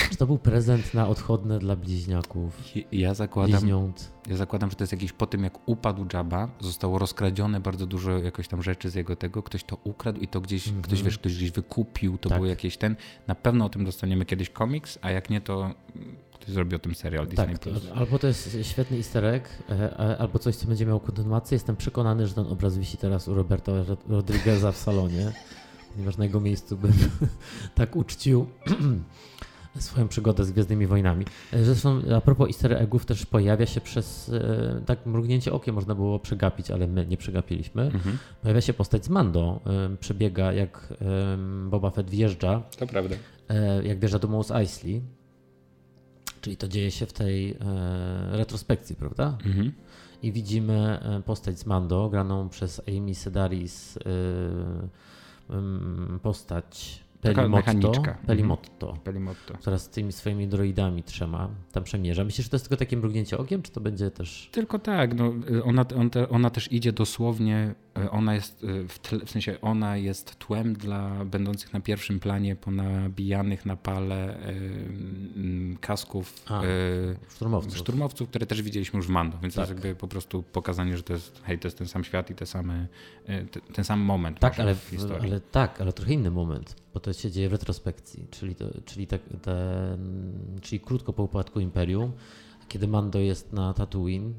[0.09, 2.61] Czy to był prezent na odchodne dla bliźniaków?
[2.91, 4.11] Ja zakładam, bliźniąt?
[4.27, 8.11] ja zakładam, że to jest jakiś po tym, jak upadł Jabba, zostało rozkradzione bardzo dużo
[8.11, 10.83] jakoś tam rzeczy z jego tego, ktoś to ukradł i to gdzieś, mm -hmm.
[10.83, 12.37] ktoś wiesz, ktoś gdzieś wykupił, to tak.
[12.37, 12.95] było jakieś ten.
[13.27, 15.73] Na pewno o tym dostaniemy kiedyś komiks, a jak nie, to
[16.43, 17.47] Ktoś zrobi o tym serial Disney+.
[17.47, 17.83] Tak, Plus.
[17.95, 21.55] albo to jest świetny easter egg, e, albo coś, co będzie miało kontynuację.
[21.55, 23.71] Jestem przekonany, że ten obraz wisi teraz u Roberta
[24.07, 25.31] Rodrigueza w salonie,
[25.93, 26.93] ponieważ na jego miejscu bym
[27.75, 28.45] tak uczcił
[29.79, 31.25] swoją przygodę z Gwiezdnymi Wojnami.
[31.53, 35.95] E, zresztą a propos easter eggów też pojawia się przez e, tak mrugnięcie okiem można
[35.95, 37.83] było przegapić, ale my nie przegapiliśmy.
[37.83, 38.17] Mhm.
[38.41, 39.61] Pojawia się postać z Mando.
[39.99, 40.93] Przebiega jak
[41.69, 42.61] Boba Fett wjeżdża.
[42.77, 43.15] To prawda.
[43.83, 45.01] Jak wjeżdża do Mos Eisley
[46.43, 47.55] Czyli to dzieje się w tej e,
[48.31, 49.37] retrospekcji, prawda?
[49.45, 49.71] Mhm.
[50.23, 53.99] I widzimy e, postać z Mando, graną przez Amy Sedaris, e,
[56.19, 57.91] postać Pelimotto,
[58.27, 59.03] Pelimotto, mhm.
[59.03, 62.23] Pelimotto, która z tymi swoimi droidami trzema tam przemierza.
[62.23, 64.49] Myślisz, że to jest tylko takie mrugnięcie okiem, czy to będzie też...
[64.51, 68.99] Tylko tak, no, ona, on te, ona też idzie dosłownie, e, ona jest e, w,
[68.99, 75.77] tle, w, sensie ona jest tłem dla będących na pierwszym planie ponabijanych na pale y,
[75.81, 77.77] kasków A, y, szturmowców.
[77.77, 79.65] szturmowców, które też widzieliśmy już w Mando, więc tak.
[79.65, 82.29] to jest jakby po prostu pokazanie, że to jest, hej, to jest ten sam świat
[82.29, 82.87] i te same,
[83.51, 84.39] te, ten sam moment.
[84.39, 85.29] Tak, ale, w historii.
[85.29, 89.07] ale tak, ale trochę inny moment bo to się dzieje w retrospekcji, czyli, to, czyli,
[89.07, 89.97] te, te,
[90.61, 92.11] czyli krótko po upadku Imperium,
[92.67, 94.33] kiedy Mando jest na Tatooine,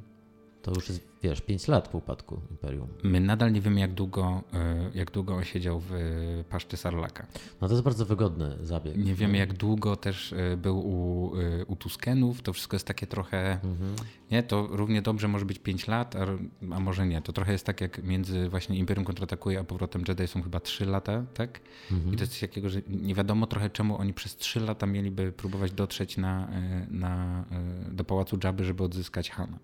[0.65, 2.89] to już jest, wiesz, 5 lat po upadku Imperium.
[3.03, 7.27] My nadal nie wiemy, jak długo, e, jak długo on siedział w e, paszczy Sarlaka.
[7.61, 8.97] No to jest bardzo wygodny zabieg.
[8.97, 11.33] Nie wiemy, jak długo też e, był u,
[11.67, 12.43] u Tuskenów.
[12.43, 13.53] To wszystko jest takie trochę...
[13.53, 13.95] Mhm.
[14.31, 16.27] Nie, to równie dobrze może być 5 lat, a,
[16.75, 17.23] a, może nie.
[17.23, 20.87] To trochę jest tak, jak między właśnie Imperium kontratakuje, a powrotem Jedi są chyba 3
[20.87, 21.61] lata, tak?
[21.93, 22.15] Mhm.
[22.15, 25.33] I to jest coś takiego, że nie wiadomo trochę, czemu oni przez 3 lata mieliby
[25.33, 26.49] próbować dotrzeć na,
[26.91, 27.45] na,
[27.91, 29.59] do Pałacu Jabby, żeby odzyskać Hana.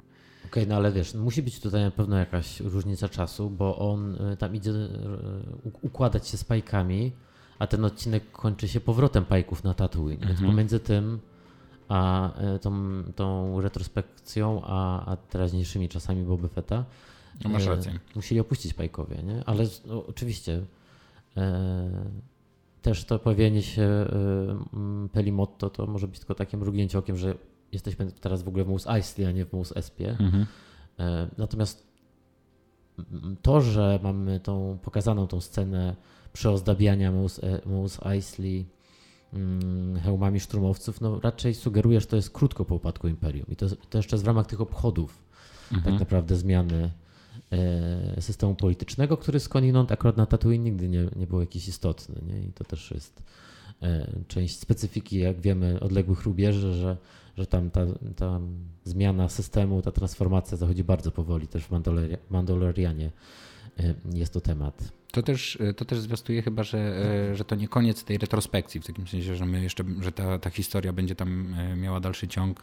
[0.51, 4.14] Okej, okay, no ale wiesz, musi być tutaj na pewno jakaś różnica czasu, bo on
[4.32, 4.88] y, tam idzie y,
[5.82, 7.12] układać się z pajkami,
[7.59, 10.22] a ten odcinek kończy się powrotem pajków na Tatooine.
[10.22, 10.28] Mhm.
[10.36, 11.18] Więc pomiędzy tym
[11.88, 16.84] a y, tą, tą retrospekcją, a, a teraźniejszymi czasami Boba Fetta
[17.44, 17.98] no masz rację.
[18.14, 19.42] musieli opuścić pajkowie, nie?
[19.46, 20.62] Ale no, oczywiście
[21.36, 21.90] e,
[22.82, 24.09] też to pojawienie się e,
[25.12, 27.34] Pelimotto to może być tylko takim mrugnięciem okiem, że
[27.73, 30.11] jesteśmy teraz w ogóle w Mous Eisley, a nie w Mous Espie.
[30.11, 30.47] Mhm.
[30.99, 31.91] E, natomiast
[33.43, 35.97] to, że mamy tą pokazaną tą scenę
[36.33, 38.66] przeozdabiania Mous, e, Mous Eisley
[39.33, 43.47] mm, hełmami szturmowców, no raczej sugeruje, że to jest krótko po upadku Imperium.
[43.49, 45.23] I to, to jeszcze jest w ramach tych obchodów
[45.73, 45.93] mhm.
[45.93, 46.91] tak naprawdę zmiany
[47.53, 52.14] e, systemu politycznego, który skądinąd akurat na Tatooine nigdy nie, nie był jakiś istotny.
[52.27, 52.43] Nie?
[52.43, 53.23] I to też jest
[54.28, 56.97] część specyfiki, jak wiemy, odległych rubieży, że
[57.41, 58.41] że tam ta, ta
[58.85, 61.49] zmiana systemu, ta transformacja zachodzi bardzo powoli.
[61.49, 61.70] Też w
[62.31, 63.11] Mandalorianie
[63.81, 64.93] y, jest to temat.
[65.12, 67.03] To też, to też zwiastuje chyba, że,
[67.33, 70.39] y, że to nie koniec tej retrospekcji, w takim sensie, że my jeszcze, że ta,
[70.39, 72.62] ta historia będzie tam miała dalszy ciąg.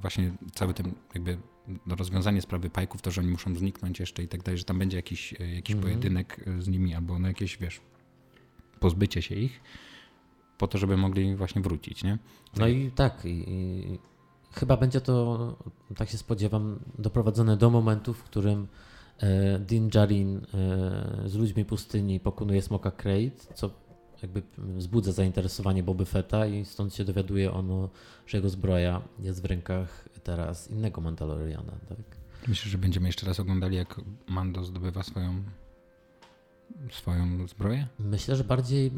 [0.00, 1.38] Właśnie cały ten jakby
[1.86, 4.96] rozwiązanie sprawy pajków, to, że oni muszą zniknąć jeszcze i tak dalej, że tam będzie
[4.96, 5.82] jakiś, jakiś -hmm.
[5.82, 7.80] pojedynek z nimi albo na jakieś, wiesz,
[8.80, 9.60] pozbycie się ich
[10.58, 12.18] po to, żeby mogli właśnie wrócić, nie?
[12.56, 13.98] No i tak, i, i
[14.52, 15.56] chyba będzie to,
[15.96, 18.66] tak się spodziewam, doprowadzone do momentu, w którym
[19.18, 20.40] e, Din Djarin e,
[21.28, 23.70] z ludźmi pustyni pokonuje Smoka Crate, co
[24.22, 27.88] jakby wzbudza zainteresowanie Boby Fetta i stąd się dowiaduje ono,
[28.26, 31.72] że jego zbroja jest w rękach teraz innego Mandaloriana.
[31.88, 31.98] Tak?
[32.48, 35.42] Myślę, że będziemy jeszcze raz oglądali, jak Mando zdobywa swoją
[36.92, 37.86] swoją zbroję?
[37.98, 38.92] Myślę, że bardziej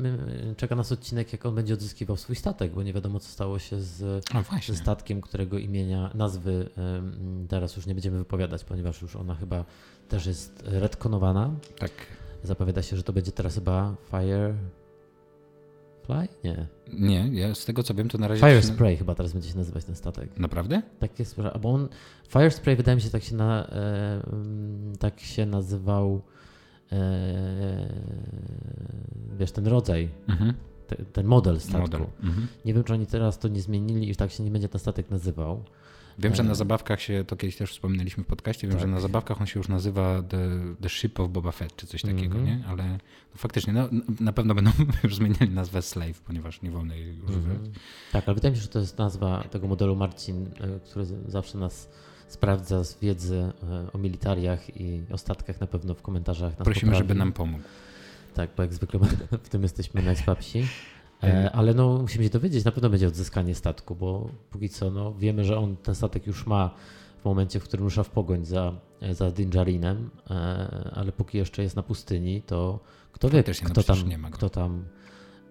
[0.56, 3.80] czeka nas odcinek, jak on będzie odzyskiwał swój statek, bo nie wiadomo, co stało się
[3.80, 4.24] z,
[4.66, 6.70] ze statkiem, którego imienia, nazwy
[7.48, 9.64] teraz już nie będziemy wypowiadać, ponieważ już ona chyba
[10.08, 11.50] też jest retkonowana.
[11.78, 11.90] Tak.
[12.42, 14.54] Zapowiada się, że to będzie teraz chyba Fire.
[16.02, 16.28] Fly?
[16.44, 16.66] Nie.
[16.92, 18.40] Nie, ja z tego co wiem, to na razie.
[18.40, 20.38] Fire Spray chyba teraz będzie się nazywać ten statek.
[20.38, 20.82] Naprawdę?
[20.98, 21.88] Tak jest, bo on.
[22.28, 24.22] Fire Spray wydaje mi się tak się, na, e,
[24.98, 26.22] tak się nazywał
[29.38, 30.54] wiesz, ten rodzaj, mhm.
[30.86, 31.80] te, ten model statku.
[31.80, 32.06] Model.
[32.22, 32.46] Mhm.
[32.64, 35.10] Nie wiem, czy oni teraz to nie zmienili i tak się nie będzie ten statek
[35.10, 35.64] nazywał.
[36.18, 38.80] Wiem, że na e, zabawkach się, to kiedyś też wspominaliśmy w podcaście, wiem, tak.
[38.80, 40.48] że na zabawkach on się już nazywa The,
[40.80, 42.58] the Ship of Boba Fett, czy coś takiego, mm -hmm.
[42.58, 42.66] nie?
[42.66, 42.88] Ale
[43.32, 43.88] no, faktycznie, no,
[44.20, 44.70] na pewno będą
[45.04, 47.56] już zmieniali nazwę Slave, ponieważ nie wolno jej używać.
[47.56, 47.78] Mm -hmm.
[48.12, 51.58] Tak, ale wydaje mi się, że to jest nazwa tego modelu Marcin, e, który zawsze
[51.58, 51.90] nas
[52.30, 56.56] sprawdza z wiedzy e, o militariach i o statkach na pewno w komentarzach.
[56.56, 56.98] Prosimy, poprawi.
[56.98, 57.62] żeby nam pomógł.
[58.34, 59.00] Tak, bo jak zwykle
[59.44, 60.66] w tym jesteśmy najsłabsi.
[61.22, 65.14] E, ale no, musimy się dowiedzieć, na pewno będzie odzyskanie statku, bo póki co no,
[65.14, 66.74] wiemy, że on ten statek już ma
[67.20, 68.72] w momencie, w którym rusza w pogoń za,
[69.12, 72.80] za Dinjarinem, e, ale póki jeszcze jest na pustyni, to
[73.12, 74.84] kto wie, no kto, przecież tam, kto tam,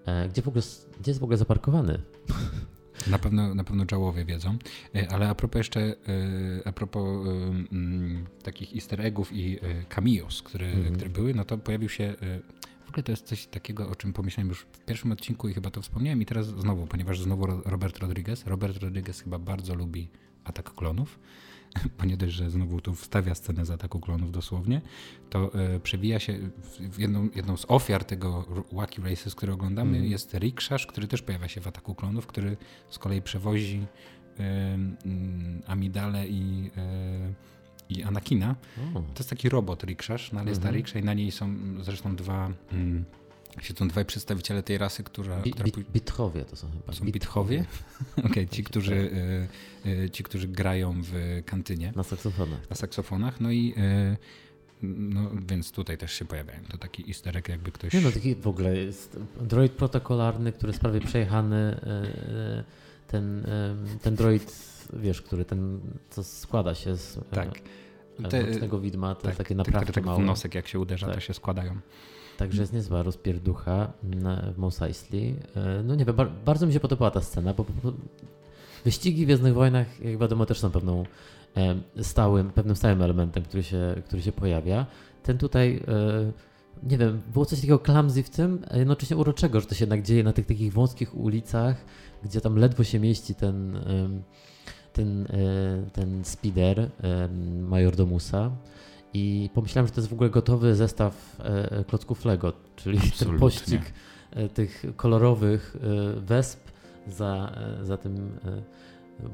[0.06, 0.64] e, gdzie w ogóle,
[1.00, 2.00] gdzie jest w ogóle zaparkowany?
[3.08, 4.58] Na pewno, na pewno czołowie wiedzą.
[4.96, 5.96] E, Ale a propos jeszcze, e,
[6.68, 10.96] a propos e, takich easter eggów i cameos, które, Mhm.
[10.96, 12.16] które były, no to pojawił się,
[12.86, 15.72] w ogóle to jest coś takiego, o czym pomyślałem już w pierwszym odcinku i chyba
[15.72, 18.46] to wspomniałem i teraz znowu, ponieważ znowu Ro- Robert Rodriguez.
[18.48, 20.10] Robert Rodriguez chyba bardzo lubi
[20.44, 21.20] Atak Klonów,
[22.00, 24.82] bo nie dość, że znowu tu wstawia scenę z Ataku Klonów dosłownie,
[25.30, 26.40] to e, przewija się
[26.98, 30.12] jedną, jedną z ofiar tego Wacky Races, które oglądamy, Mhm.
[30.12, 32.58] jest Rikshasz, który też pojawia się w Ataku Klonów, który
[32.90, 33.86] z kolei przewozi
[34.38, 37.34] em, mm, Amidale i, e,
[37.90, 38.56] i Anakina.
[38.96, 40.76] O, To jest taki robot rikszasz, no ale jest ta Mhm.
[40.84, 43.06] riksza i na niej są mm, zresztą dwa, mm,
[43.62, 46.94] siedzą dwaj przedstawiciele tej rasy, która, Bi, która Bitchowie to są chyba.
[46.94, 47.66] są bitchowie.
[48.26, 48.72] Okej, ci, Tak.
[48.72, 49.12] którzy,
[49.86, 52.70] e, e, ci, którzy grają w kantynie Na saksofonach.
[52.70, 54.18] na saksofonach, no i e,
[54.84, 56.60] no, więc tutaj też się pojawiają.
[56.72, 57.94] To taki easter egg, jakby ktoś...
[57.94, 61.80] Nie no, taki w ogóle jest droid protokolarny, który jest prawie przejechany.
[63.08, 63.46] Ten,
[64.02, 64.56] ten droid,
[64.94, 65.80] wiesz, który ten,
[66.10, 67.50] co składa się z tak.
[68.30, 70.24] Te- nocnego widma, te tak, takie naprawcze które tak małe.
[70.24, 71.24] nosek jak się uderza, to Tak.
[71.24, 71.80] się składają.
[72.40, 73.94] Także jest niezła rozpierducha
[74.54, 75.36] w Mos Eisley.
[75.56, 77.66] E, No nie wiem, bar- bardzo mi się podobała ta scena, bo,
[78.86, 81.04] wyścigi w Gwiezdnych Wojnach, jak wiadomo, też są pewną
[81.58, 84.86] e, stałym, pewnym stałym elementem, który się, który się pojawia.
[85.24, 86.32] Ten tutaj, e,
[86.90, 90.02] nie wiem, było coś takiego clumsy w tym, a jednocześnie uroczego, że to się jednak
[90.04, 91.86] dzieje na tych takich wąskich ulicach,
[92.24, 93.80] gdzie tam ledwo się mieści ten,
[94.94, 95.28] ten,
[95.94, 96.90] ten speeder
[97.62, 98.52] Majordomusa.
[99.14, 103.40] I pomyślałem, że to jest w ogóle gotowy zestaw e, klocków Lego, czyli ten Absolutnie.
[103.40, 103.82] pościg
[104.32, 105.76] e, tych kolorowych
[106.18, 106.60] e, wesp
[107.08, 108.40] za, za tym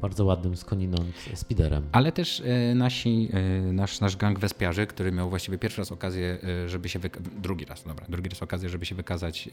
[0.01, 1.83] bardzo ładnym skądinąd speederem.
[1.91, 2.43] Ale też
[2.75, 3.29] nasi,
[3.73, 7.83] nasz, nasz gang wespiarzy, który miał właściwie pierwszy raz okazję, żeby się wyka- drugi raz,
[7.83, 9.49] dobra, drugi raz okazję, żeby się wykazać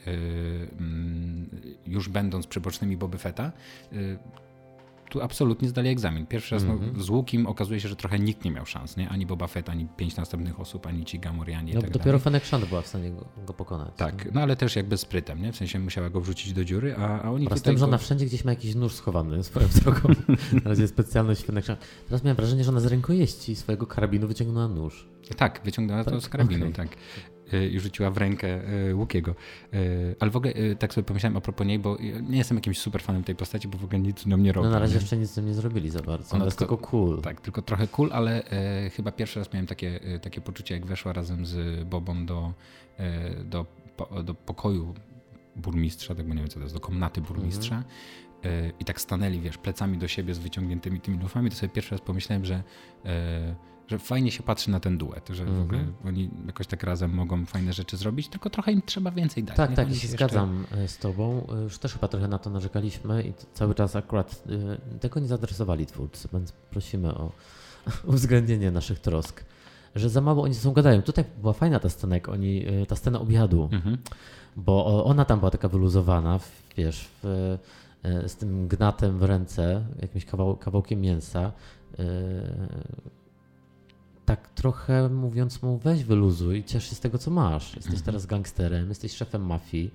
[1.87, 3.53] już będąc przybocznymi Boby Fetta,
[3.91, 3.97] tu
[5.21, 6.27] absolutnie zdali egzamin.
[6.27, 6.93] Pierwszy raz Mhm.
[6.97, 9.09] no, z Łukim okazuje się, że trochę nikt nie miał szans, nie?
[9.09, 12.19] Ani Boba Fett, ani pięć następnych osób, ani ci Gamorianie i No, tak dopiero.
[12.19, 13.89] Fennec Shand była w stanie go, go pokonać.
[13.97, 15.53] Tak, no ale też jakby sprytem, nie?
[15.53, 17.99] W sensie musiała go wrzucić do dziury, a, a oni Oraz tutaj tym, że ona
[17.99, 20.09] wszędzie gdzieś ma jakiś nóż schowany swoją drogą.
[20.65, 21.81] Na razie specjalność Fennec Shand.
[22.09, 25.09] Teraz miałem wrażenie, że ona z rękojeści swojego karabinu wyciągnęła nóż.
[25.37, 26.21] Tak, wyciągnęła to Tak?
[26.21, 26.75] z karabinu, Okej.
[26.75, 26.97] tak.
[27.55, 29.35] Y, I rzuciła w rękę y, Łukiego.
[29.75, 31.97] Y, Ale w ogóle tak sobie pomyślałem a propos niej, bo
[32.29, 34.67] nie jestem jakimś super fanem tej postaci, bo w ogóle nic nam nie robi.
[34.67, 36.37] No na razie jeszcze nic z tym nie zrobili za bardzo.
[36.37, 37.21] Ona jest tylko- tylko cool.
[37.23, 40.87] Tak, tylko trochę cool, ale e, chyba pierwszy raz miałem takie, e, takie poczucie, jak
[40.87, 42.53] weszła razem z Bobą do,
[42.99, 43.67] e, do,
[44.25, 44.95] do pokoju
[45.57, 47.83] burmistrza, tak bo nie wiem co to jest, do komnaty burmistrza
[48.45, 51.91] e, i tak stanęli, wiesz, plecami do siebie z wyciągniętymi tymi lufami, to sobie pierwszy
[51.91, 52.63] raz pomyślałem, że,
[53.05, 53.55] e,
[53.89, 55.63] że fajnie się patrzy na ten duet, że w Mhm.
[55.67, 59.57] ogóle oni jakoś tak razem mogą fajne rzeczy zrobić, tylko trochę im trzeba więcej dać.
[59.57, 61.47] Tak, Niech tak, się jeszcze- zgadzam e, z Tobą.
[61.59, 64.43] E, Już też chyba trochę na to narzekaliśmy i cały czas akurat
[64.95, 67.33] e, tego nie zaadresowali twórcy, więc prosimy o
[68.07, 69.45] uwzględnienie naszych trosk.
[69.95, 71.03] Że za mało oni ze sobą gadają.
[71.03, 73.99] Tutaj była fajna ta scena, jak oni, ta scena obiadu, Mhm.
[74.57, 77.59] bo o- ona tam była taka wyluzowana, w- wiesz, w,
[78.27, 81.53] z tym gnatem w ręce, jakimś kawał, kawałkiem mięsa.
[84.27, 87.65] Tak trochę mówiąc mu, weź wyluzuj i ciesz się z tego, co masz.
[87.67, 88.03] Jesteś Mhm.
[88.05, 89.91] teraz gangsterem, jesteś szefem mafii,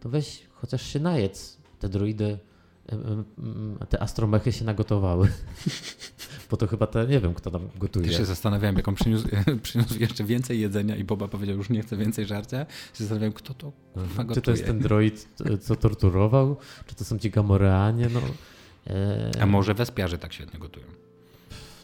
[0.00, 1.56] to weź chociaż się najedz.
[1.80, 2.38] Te droidy,
[3.88, 5.28] te astromechy się nagotowały.
[6.50, 8.06] Bo to chyba te, nie wiem, kto tam gotuje.
[8.08, 9.28] Też się zastanawiałem, jak on przyniósł,
[9.62, 12.66] przyniósł jeszcze więcej jedzenia i Boba powiedział, już nie chce więcej żarcia.
[12.94, 14.64] Się zastanawiałem, kto to kurwa Czy to jest gotuje.
[14.66, 15.28] ten droid,
[15.60, 16.56] co torturował?
[16.86, 18.08] Czy to są ci Gamoreanie?
[18.14, 18.20] No,
[18.86, 20.86] e, A może wespiarze tak świetnie gotują?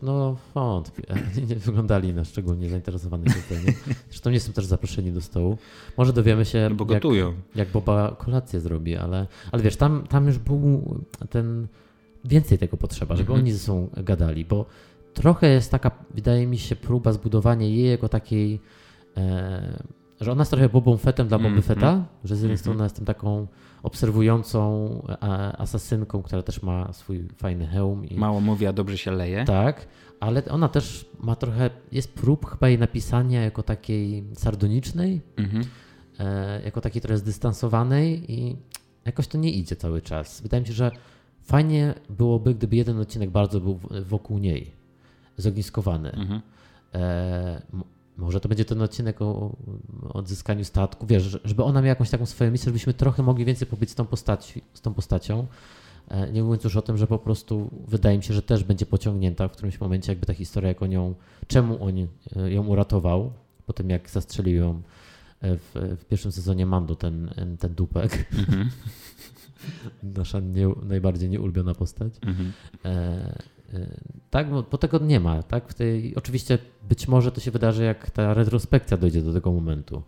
[0.03, 1.03] No wątpię.
[1.49, 3.75] Nie, wyglądali na szczególnie zainteresowanych jedzeniem.
[4.11, 5.59] Zresztą nie są też zaproszeni do stołu.
[5.97, 7.35] Może dowiemy się, No bo jak, gotują.
[7.55, 10.83] jak Boba kolację zrobi, ale, ale wiesz, tam, tam już był
[11.31, 11.67] ten,
[12.25, 13.41] więcej tego potrzeba, żeby Mhm.
[13.41, 14.67] oni ze sobą gadali, bo
[15.15, 18.61] trochę jest taka, wydaje mi się, próba zbudowania jej jako takiej,
[19.17, 19.83] e,
[20.21, 21.63] że ona jest trochę Bobą Fettem dla Boby Mhm.
[21.63, 22.59] Fetta, że z jednej Mhm.
[22.59, 23.47] strony jest tym taką
[23.83, 24.89] obserwującą
[25.21, 29.45] a, asasynką, która też ma swój fajny hełm i Mało mówi, a dobrze się leje.
[29.45, 29.87] tak,
[30.21, 35.65] ale ona też ma trochę, jest prób chyba jej napisania jako takiej sardonicznej, Mhm.
[36.19, 38.57] e, jako takiej trochę zdystansowanej i
[39.05, 40.41] jakoś to nie idzie cały czas.
[40.41, 40.91] Wydaje mi się, że
[41.43, 44.79] fajnie byłoby, gdyby jeden odcinek bardzo był wokół niej.
[45.41, 46.13] zogniskowany.
[46.13, 46.41] Mhm.
[46.95, 47.63] E,
[48.19, 51.07] może to będzie ten odcinek o, o odzyskaniu statku.
[51.07, 54.05] Wiesz, żeby ona miała jakąś taką swoją misję, żebyśmy trochę mogli więcej pobyć z tą,
[54.05, 55.47] postaci, z tą postacią.
[56.09, 58.87] E, nie mówiąc już o tym, że po prostu wydaje mi się, że też będzie
[58.87, 61.15] pociągnięta w którymś momencie jakby ta historia, jak on ją,
[61.47, 62.07] czemu on e,
[62.53, 63.33] ją uratował,
[63.67, 64.83] po tym jak zastrzelił ją
[65.41, 68.27] e, w, w pierwszym sezonie Mando, ten, ten dupek.
[68.39, 68.71] Mhm.
[70.17, 72.13] Nasza nie, najbardziej nieulubiona postać.
[72.23, 72.53] Mhm.
[72.85, 73.58] E,
[74.31, 75.43] tak, bo tego nie ma.
[75.43, 75.69] Tak?
[75.69, 76.59] W tej, oczywiście
[76.89, 80.03] być może to się wydarzy, jak ta retrospekcja dojdzie do tego momentu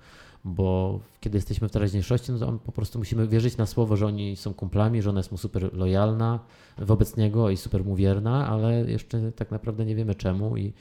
[0.44, 4.36] bo kiedy jesteśmy w teraźniejszości, no to po prostu musimy wierzyć na słowo, że oni
[4.36, 6.38] są kumplami, że ona jest mu super lojalna
[6.78, 10.72] wobec niego i super mu wierna, ale jeszcze tak naprawdę nie wiemy czemu i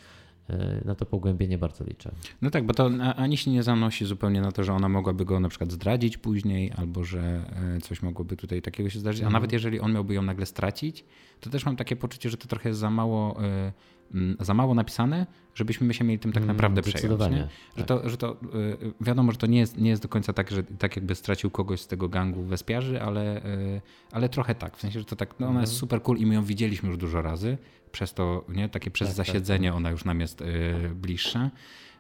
[0.50, 2.12] e, na to pogłębienie bardzo liczę.
[2.42, 5.40] No tak, bo to ani się nie zanosi zupełnie na to, że ona mogłaby go
[5.40, 7.44] na przykład zdradzić później, albo że
[7.78, 9.34] e, coś mogłoby tutaj takiego się zdarzyć, a mm.
[9.34, 11.06] nawet jeżeli on miałby ją nagle stracić,
[11.40, 13.72] to też mam takie poczucie, że to trochę jest za mało e,
[14.14, 15.26] Mm, za mało napisane,
[15.56, 17.20] żebyśmy się mieli tym tak mm, naprawdę przejąć.
[17.32, 17.48] Nie?
[17.78, 17.86] Że, tak.
[17.86, 20.64] to, że to y, wiadomo, że to nie jest, nie jest do końca tak, że
[20.64, 23.82] tak jakby stracił kogoś z tego gangu wespiarzy, ale, y,
[24.12, 24.78] ale trochę tak.
[24.78, 25.80] W sensie, że to tak, no ona jest mhm.
[25.80, 27.58] super cool i my ją widzieliśmy już dużo razy,
[27.92, 29.78] przez to, nie, takie przez tak, tak zasiedzenie tak.
[29.78, 30.46] ona już nam jest y,
[30.96, 31.52] bliższa.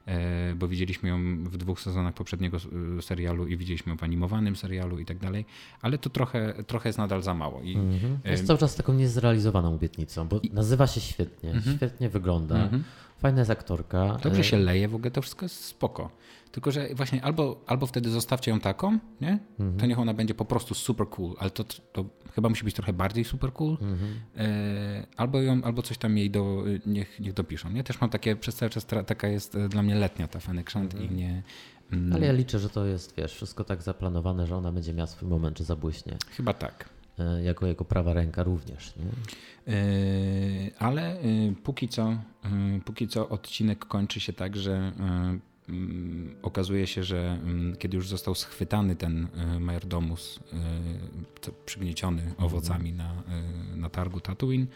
[0.08, 2.58] E, bo widzieliśmy ją w dwóch sezonach poprzedniego
[2.97, 5.45] e, serialu i widzieliśmy ją w animowanym serialu i tak dalej,
[5.82, 7.62] ale to trochę, trochę jest nadal za mało.
[7.62, 8.20] I, mhm.
[8.26, 10.50] Jest cały czas taką niezrealizowaną obietnicą, bo i...
[10.50, 11.78] nazywa się świetnie, mhm.
[11.78, 12.84] świetnie wygląda, mhm.
[13.18, 14.18] fajna jest aktorka.
[14.24, 16.10] Dobrze e, się leje, w ogóle to wszystko jest spoko.
[16.52, 19.39] Tylko, że właśnie albo, albo wtedy zostawcie ją taką, nie?
[19.60, 19.78] Mhm.
[19.78, 22.93] To niech ona będzie po prostu super cool, ale to, to chyba musi być trochę
[22.93, 23.72] bardziej super cool.
[23.72, 24.20] Mhm.
[24.38, 27.72] E, albo, ją, albo coś tam jej do, niech, niech dopiszą.
[27.72, 27.84] Nie?
[27.84, 31.04] Też mam takie, przez cały czas taka jest e, dla mnie letnia ta Fennec mhm.
[31.04, 31.43] i nie...
[31.91, 32.14] Mm.
[32.14, 35.30] Ale ja liczę, że to jest, wiesz, wszystko tak zaplanowane, że ona będzie miała swój
[35.30, 36.18] moment, że zabłyśnie.
[36.32, 36.89] Chyba tak.
[37.20, 38.93] E, jako jego prawa ręka również.
[38.95, 39.06] Nie?
[40.80, 41.18] Ale
[41.64, 42.18] póki co,
[42.86, 44.91] póki co odcinek kończy się tak, że
[46.42, 53.24] okazuje się, że mm, kiedy już został schwytany ten e, majordomus e, przygnieciony owocami na,
[53.74, 54.68] e, na targu Tatooine,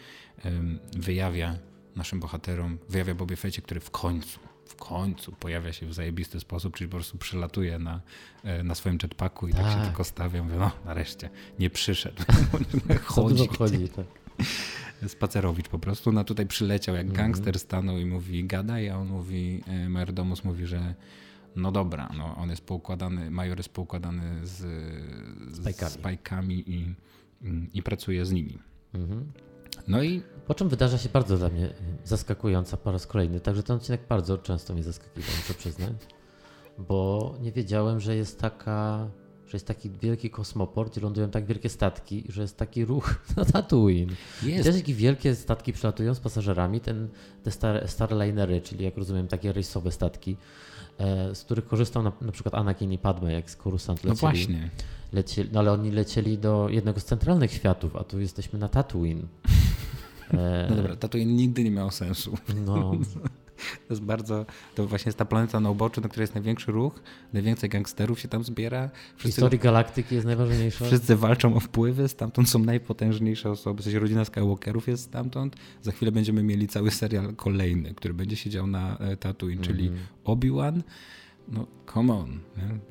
[0.96, 1.58] wyjawia
[1.96, 6.76] naszym bohaterom, wyjawia Bobie Fecie, który w końcu w końcu pojawia się w zajebisty sposób,
[6.76, 8.00] czyli po prostu przylatuje na,
[8.64, 12.22] na swoim jetpacku i tak, tak się tylko stawia, mówię, no nareszcie, nie przyszedł.
[13.04, 13.48] chodzi.
[13.48, 14.23] chodzi tak
[15.06, 16.12] spacerowicz po prostu.
[16.12, 17.26] No tutaj przyleciał jak mhm.
[17.26, 20.94] gangster, stanął i mówi gadaj, a on mówi, e, Majordomus mówi, że
[21.56, 24.56] no dobra, no on jest poukładany, major jest poukładany z,
[25.50, 26.94] z spajkami, i,
[27.74, 28.58] i pracuje z nimi.
[28.94, 29.32] Mhm.
[29.88, 30.22] No i...
[30.46, 31.74] Po czym wydarza się bardzo dla mnie
[32.04, 35.92] zaskakująca po raz kolejny, także ten odcinek bardzo często mnie zaskakiwał, muszę przyznać,
[36.78, 39.08] bo nie wiedziałem, że jest taka
[39.54, 43.44] że jest taki wielki kosmoport, gdzie lądują tak wielkie statki, że jest taki ruch na
[43.44, 44.14] Tatooine.
[44.42, 44.64] Jest.
[44.64, 47.08] Też takie wielkie statki przylatują z pasażerami, ten,
[47.42, 50.36] te star, Starlinery, czyli jak rozumiem takie rejsowe statki,
[50.98, 54.26] e, z których korzystał na, na przykład Anakin i Padme, jak z Coruscant no lecieli.
[54.26, 54.70] No właśnie.
[55.12, 59.22] Lecieli, no ale oni lecieli do jednego z centralnych światów, a tu jesteśmy na Tatooine.
[60.32, 62.38] E, no dobra, Tatooine nigdy nie miało sensu.
[62.66, 62.92] No.
[63.88, 67.00] To jest bardzo, to właśnie jest ta planeta na uboczu, na której jest największy ruch,
[67.32, 68.90] najwięcej gangsterów się tam zbiera.
[69.16, 70.84] Wszyscy, Historii galaktyki jest najważniejsza.
[70.84, 75.56] Wszyscy walczą o wpływy, stamtąd są najpotężniejsze osoby, w sensie rodzina Skywalkerów jest stamtąd.
[75.82, 79.66] Za chwilę będziemy mieli cały serial kolejny, który będzie siedział na e, Tatooine, mm -hmm.
[79.66, 80.06] czyli mhm.
[80.24, 80.82] Obi-Wan,
[81.48, 82.40] no, come on.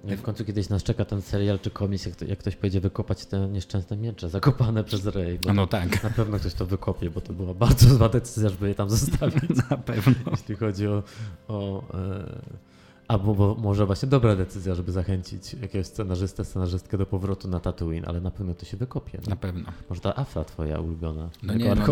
[0.04, 0.18] Nie?
[0.18, 3.26] w końcu kiedyś nas czeka ten serial czy komis, jak, to, jak ktoś pojedzie wykopać
[3.26, 5.40] te nieszczęsne miecze zakopane przez Rey.
[5.54, 6.04] No tak.
[6.04, 9.50] Na pewno ktoś to wykopie, bo to była bardzo zła decyzja, żeby je tam zostawić.
[9.70, 10.32] Na pewno.
[10.32, 11.04] Jeśli chodzi o...
[11.48, 12.64] o e...
[13.08, 18.06] Albo bo może właśnie dobra decyzja, żeby zachęcić jakiegoś scenarzystę, scenarzystkę do powrotu na Tatooine,
[18.06, 19.20] ale na pewno to się wykopie.
[19.24, 19.30] No?
[19.30, 19.72] Na pewno.
[19.90, 21.30] Może ta Afra twoja ulubiona.
[21.44, 21.86] No nie, no,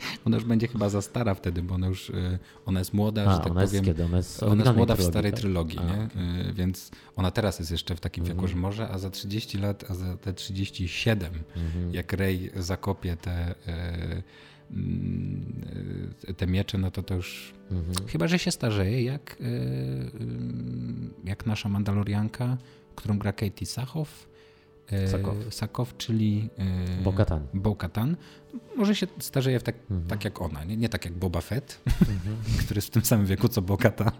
[0.26, 3.32] Ona już będzie chyba za stara wtedy, bo ona już y, ona jest młoda, A,
[3.32, 3.74] że tak ona powiem.
[3.74, 4.04] Jest kiedy?
[4.04, 5.40] Ona jest, ona jest młoda w starej tak?
[5.40, 6.04] trylogii, nie?
[6.04, 6.52] Okay.
[6.52, 8.48] więc ona teraz jest jeszcze w takim wieku, mhm.
[8.48, 11.94] że może, a za 30 lat, a za te 37, mhm.
[11.94, 14.22] jak Rey zakopie te, y,
[16.28, 18.08] y, te miecze, no to to już mhm.
[18.08, 19.36] chyba, że się starzeje, jak,
[21.24, 22.58] jak nasza Mandalorianka,
[22.96, 24.28] którą gra Katie Sachow
[25.06, 25.36] Sakow.
[25.50, 26.48] Sakow, czyli
[27.02, 27.46] Bokatan.
[27.54, 28.16] Bokatan.
[28.76, 30.08] Może się starzeje tak, mhm.
[30.08, 32.36] tak jak ona, nie, nie tak jak Boba Fett, mhm.
[32.64, 34.12] który jest w tym samym wieku co Bokatan.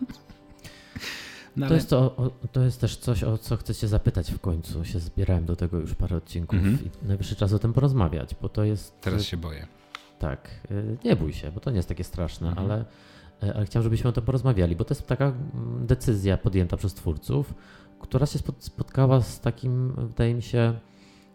[1.56, 4.84] No, to, jest to, to jest też coś, o co chcę się zapytać w końcu.
[4.84, 6.78] Się zbierałem do tego już parę odcinków mhm.
[6.84, 9.00] i najwyższy czas o tym porozmawiać, bo to jest...
[9.00, 9.66] Teraz się boję.
[10.18, 10.74] Tak, e,
[11.04, 12.70] nie bój się, bo to nie jest takie straszne, mhm.
[12.70, 12.84] ale,
[13.54, 17.54] ale chciałem, żebyśmy o tym porozmawiali, bo to jest taka mm, decyzja podjęta przez twórców,
[18.00, 20.74] która się spotkała z takim, wydaje mi się,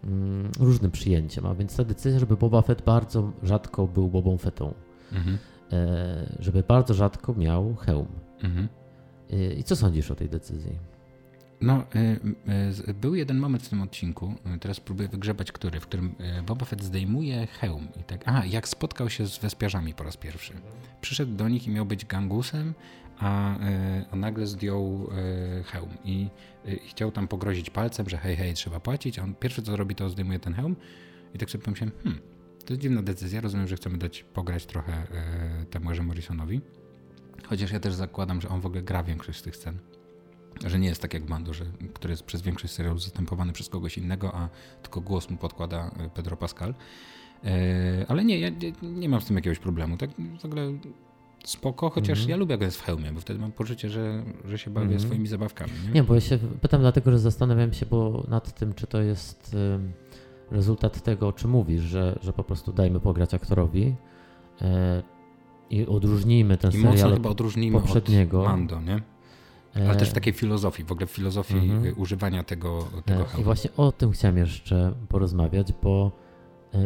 [0.03, 1.45] mm, różnym przyjęciem.
[1.45, 4.73] A więc ta decyzja, żeby Boba Fett bardzo rzadko był Bobą Fettą.
[5.11, 5.37] Mhm.
[5.71, 8.07] e, żeby bardzo rzadko miał hełm.
[8.43, 8.67] Mhm.
[9.29, 10.79] E, I co sądzisz o tej decyzji?
[11.61, 11.83] No,
[13.01, 17.47] był jeden moment w tym odcinku, teraz próbuję wygrzebać który, w którym Boba Fett zdejmuje
[17.47, 20.53] hełm i tak, a jak spotkał się z wespiarzami po raz pierwszy.
[21.01, 22.73] Przyszedł do nich i miał być gangusem,
[23.23, 23.57] a,
[24.11, 25.09] a nagle zdjął
[25.65, 26.29] hełm i,
[26.65, 29.95] i chciał tam pogrozić palcem, że hej, hej, trzeba płacić, a on pierwsze co robi,
[29.95, 30.75] to zdejmuje ten hełm
[31.33, 32.21] i tak sobie pomyślałem, hmm,
[32.65, 33.41] to jest dziwna decyzja.
[33.41, 36.61] Rozumiem, że chcemy dać pograć trochę e, temu Morrisonowi.
[37.47, 39.77] Chociaż ja też zakładam, że on w ogóle gra większość z tych scen.
[40.65, 43.97] Że nie jest tak jak Mando, że, który jest przez większość serialu zastępowany przez kogoś
[43.97, 44.49] innego, a
[44.81, 46.75] tylko głos mu podkłada e, Pedro Pascal.
[47.43, 49.97] E, ale nie, ja nie, nie mam z tym jakiegoś problemu.
[49.97, 50.09] Tak
[50.41, 50.71] w ogóle
[51.43, 52.29] spoko, chociaż mm -hmm.
[52.29, 55.01] ja lubię, jest w hełmie, bo wtedy mam poczucie, że, że się bawię mm -hmm.
[55.01, 55.71] swoimi zabawkami.
[55.85, 55.91] Nie?
[55.91, 59.55] nie, bo ja się pytam dlatego, że zastanawiam się bo nad tym, czy to jest
[60.51, 63.95] rezultat tego, o czym mówisz, że, że po prostu dajmy pograć aktorowi
[64.61, 65.03] e,
[65.69, 68.41] i odróżnijmy ten I serial chyba odróżnijmy poprzedniego.
[68.41, 69.01] Od Mando, nie?
[69.75, 71.93] Ale też w takiej filozofii, w ogóle w filozofii mhm.
[71.97, 76.11] używania tego, tego e, I właśnie o tym chciałem jeszcze porozmawiać, bo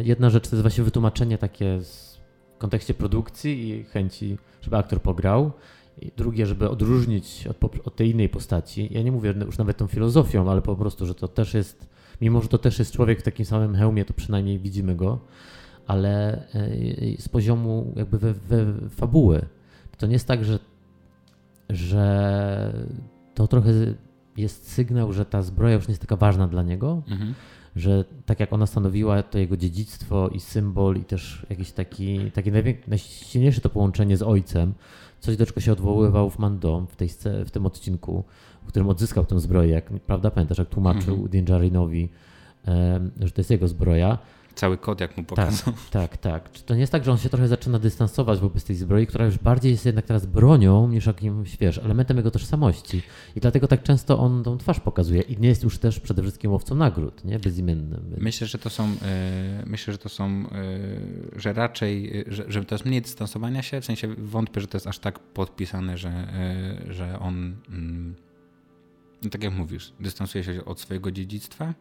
[0.04, 1.80] jedna rzecz to jest właśnie wytłumaczenie takie
[2.58, 5.52] w kontekście produkcji i chęci, żeby aktor pograł.
[6.02, 8.90] I drugie, żeby odróżnić od, od tej innej postaci.
[8.92, 11.90] Ja nie mówię już nawet tą filozofią, ale po prostu, że to też jest
[12.22, 15.20] mimo że to też jest człowiek w takim samym hełmie, to przynajmniej widzimy go,
[15.88, 16.70] ale e,
[17.18, 19.46] z poziomu jakby we, we fabuły.
[19.98, 20.60] To nie jest tak, że,
[21.70, 22.74] że
[23.34, 23.72] to trochę
[24.38, 27.34] jest sygnał, że ta zbroja już nie jest taka ważna dla niego, mhm.
[27.80, 32.52] Że tak jak ona stanowiła to jego dziedzictwo i symbol i też jakiś taki, takie
[32.88, 34.74] najsilniejsze to połączenie z ojcem,
[35.20, 37.10] coś do czego się odwoływał w Mando w, tej,
[37.46, 38.24] w tym odcinku,
[38.64, 41.24] w którym odzyskał tę zbroję, jak prawda pamiętasz, jak tłumaczył mhm.
[43.22, 44.18] Że to jest jego zbroja.
[44.58, 45.74] Cały kod, jak mu tak, pokazał.
[45.74, 46.52] Tak, tak, tak.
[46.52, 49.26] Czy to nie jest tak, że on się trochę zaczyna dystansować wobec tej zbroi, która
[49.26, 53.02] już bardziej jest jednak teraz bronią niż jakimś, wiesz, elementem jego tożsamości.
[53.36, 56.52] I dlatego tak często on tą twarz pokazuje i nie jest już też przede wszystkim
[56.52, 57.40] łowcą nagród, nie?
[57.40, 58.16] Bezimiennym.
[58.18, 62.76] Myślę, że to są, e, myślę, że to są, e, że raczej, że, że to
[62.76, 66.94] jest mniej dystansowania się, w sensie wątpię, że to jest aż tak podpisane, że, e,
[66.94, 67.56] że on...
[67.70, 68.16] Mm,
[69.24, 71.74] no tak jak mówisz, dystansuje się od swojego dziedzictwa.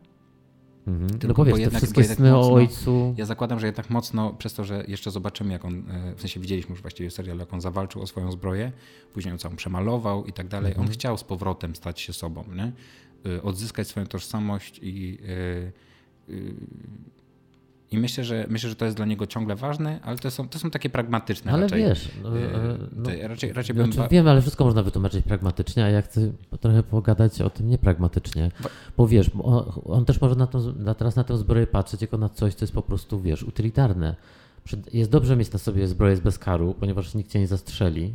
[0.86, 1.08] Mhm.
[1.10, 3.14] Tylko, no powiesz, jednak, wszystkie sny mocno, o ojcu.
[3.16, 6.40] Ja zakładam, że jednak mocno, przez to, że jeszcze zobaczymy, jak on, e, w sensie
[6.40, 8.72] widzieliśmy już właściwie serial, jak on zawalczył o swoją zbroję,
[9.12, 10.72] później ją całą przemalował i tak dalej.
[10.72, 10.86] Mhm.
[10.86, 12.72] On chciał z powrotem stać się sobą, nie?
[13.32, 15.72] E, odzyskać swoją tożsamość i yy,
[16.36, 16.54] yy,
[17.90, 20.58] i myślę, że myślę, że to jest dla niego ciągle ważne, ale to są, to
[20.58, 21.82] są takie pragmatyczne ale raczej.
[21.82, 24.08] wiesz, no, e, no, raczej, raczej znaczy, bym...
[24.10, 28.50] wiem, ale wszystko można wytłumaczyć pragmatycznie, a ja chcę trochę pogadać o tym niepragmatycznie.
[28.96, 32.18] Bo wiesz, on, on też może na, tą, na teraz na tę zbroję patrzeć jako
[32.18, 34.16] na coś, co jest po prostu, wiesz, utylitarne.
[34.92, 38.14] Jest dobrze mieć na sobie zbroję z bezkaru, ponieważ nikt cię nie zastrzeli.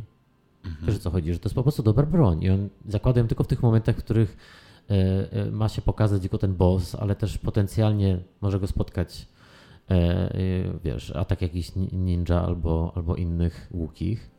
[0.64, 0.86] Mhm.
[0.86, 3.44] Wiesz o co chodzi, że to jest po prostu dobra broń i on zakłada tylko
[3.44, 4.36] w tych momentach, w których
[4.90, 4.94] e,
[5.32, 9.26] e, ma się pokazać jako ten boss, ale też potencjalnie może go spotkać
[10.84, 14.30] wiesz, atak jakiś ninja albo, albo innych łukich,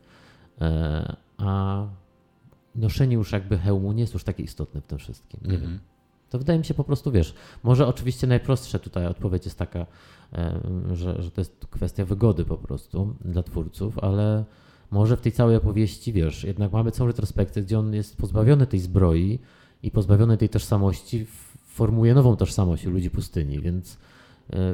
[0.60, 1.86] e, a
[2.74, 5.40] noszenie już jakby hełmu nie jest już takie istotne w tym wszystkim.
[5.42, 5.70] Nie mm -hmm.
[5.70, 5.78] wiem.
[6.30, 9.86] To wydaje mi się po prostu, wiesz, może oczywiście najprostsze tutaj odpowiedź jest taka,
[10.92, 14.44] że, że to jest kwestia wygody po prostu dla twórców, ale
[14.90, 18.80] może w tej całej opowieści, wiesz, jednak mamy całą retrospekcję, gdzie on jest pozbawiony tej
[18.80, 19.38] zbroi
[19.82, 21.26] i pozbawiony tej tożsamości,
[21.66, 23.98] formuje nową tożsamość u ludzi pustyni, więc E,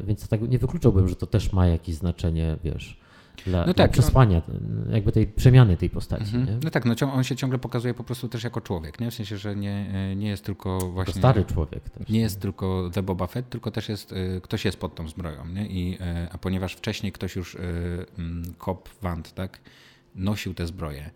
[0.07, 3.01] więc tak nie wykluczałbym, że to też ma jakieś znaczenie, wiesz,
[3.47, 6.37] dla, no tak, dla przesłania, no, jakby tej przemiany tej postaci.
[6.37, 6.61] Mhm.
[6.65, 9.11] No tak, no on się ciągle pokazuje po prostu też jako człowiek, nie?
[9.11, 11.13] W sensie, że nie, e, nie jest tylko właśnie...
[11.13, 12.09] To stary człowiek też.
[12.09, 15.47] Nie jest tylko The Boba Fett, tylko też jest, e, ktoś jest pod tą zbroją,
[15.47, 15.67] nie?
[15.67, 15.99] I,
[16.33, 17.57] a ponieważ wcześniej ktoś już,
[18.59, 19.61] Kop Wand, tak,
[20.15, 21.11] nosił tę zbroję,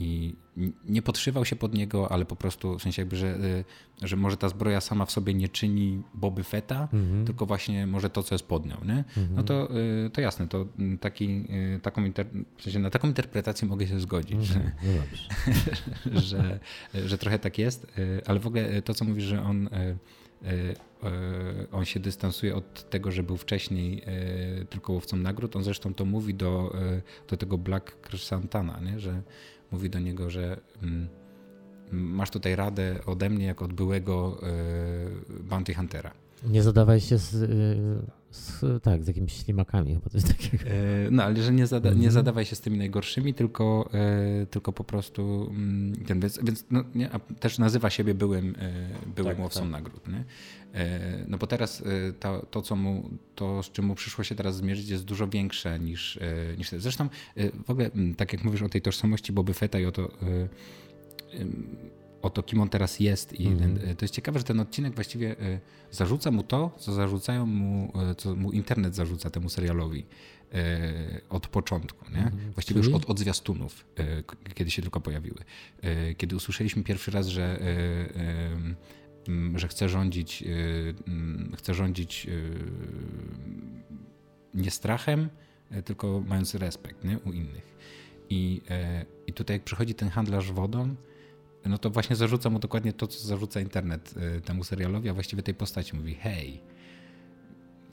[0.00, 0.36] i
[0.88, 3.64] nie podszywał się pod niego, ale po prostu w sensie jakby, że, y,
[4.02, 7.26] że może ta zbroja sama w sobie nie czyni Boby Feta, mm -hmm.
[7.26, 8.92] tylko właśnie może to, co jest pod nią, nie?
[8.92, 9.34] Mm -hmm.
[9.34, 9.68] No to,
[10.06, 10.66] y, to jasne, to
[11.00, 11.44] taki,
[11.76, 12.02] y, taką
[12.56, 14.46] w sensie na taką interpretację mogę się zgodzić, mm -hmm.
[14.46, 14.72] że,
[16.12, 16.60] no że,
[17.06, 17.86] że trochę tak jest,
[18.26, 19.68] ale w ogóle to, co mówisz, że on
[21.72, 24.02] on się dystansuje od tego, że był wcześniej
[24.70, 25.56] tylko łowcą nagród.
[25.56, 26.76] On zresztą to mówi do,
[27.28, 29.00] do tego Black Crescentana, nie?
[29.00, 29.22] że
[29.72, 31.08] mówi do niego, że mm,
[31.92, 34.40] masz tutaj radę ode mnie, jako od byłego
[35.38, 36.10] y, bounty huntera.
[36.48, 37.30] Nie zadawaj się z,
[38.30, 40.64] z, tak, z jakimiś ślimakami chyba coś takiego.
[40.64, 42.12] E, no, ale że nie, zada, nie mhm.
[42.12, 46.84] zadawaj się z tymi najgorszymi, tylko, e, tylko po prostu mm, ten, więc, więc no,
[46.94, 47.10] nie,
[47.40, 48.72] też nazywa siebie byłym, e,
[49.16, 49.70] byłym tak, łowcą tak.
[49.70, 50.08] nagród.
[50.08, 50.24] Nie?
[51.28, 51.82] No bo teraz
[52.20, 55.78] to, to, co mu, to, z czym mu przyszło się teraz zmierzyć, jest dużo większe
[55.78, 56.18] niż,
[56.58, 57.08] niż Zresztą
[57.66, 60.08] w ogóle, tak jak mówisz o tej tożsamości Boby Fetta i o to
[62.22, 63.40] o to, kim on teraz jest.
[63.40, 63.78] I mm.
[63.96, 65.60] to jest ciekawe, że ten odcinek właściwie e,
[65.90, 70.06] zarzuca mu to, co zarzucają mu, e, co mu internet zarzuca temu serialowi
[71.28, 72.10] od początku.
[72.10, 72.18] Nie?
[72.18, 72.52] Mm.
[72.54, 72.92] Właściwie Czyli?
[72.92, 73.86] już od, od zwiastunów,
[74.54, 75.38] kiedy się tylko pojawiły.
[76.16, 77.60] Kiedy usłyszeliśmy pierwszy raz, że
[79.54, 80.44] że chce rządzić,
[81.56, 82.26] chce rządzić
[84.54, 85.28] nie strachem,
[85.84, 87.18] tylko mając respekt nie?
[87.18, 87.76] u innych.
[88.30, 88.60] I,
[89.26, 90.94] I tutaj jak przychodzi ten handlarz wodą,
[91.66, 95.42] no to właśnie zarzuca mu dokładnie to, co zarzuca internet y, temu serialowi, a właściwie
[95.42, 95.96] tej postaci.
[95.96, 96.60] Mówi, hej,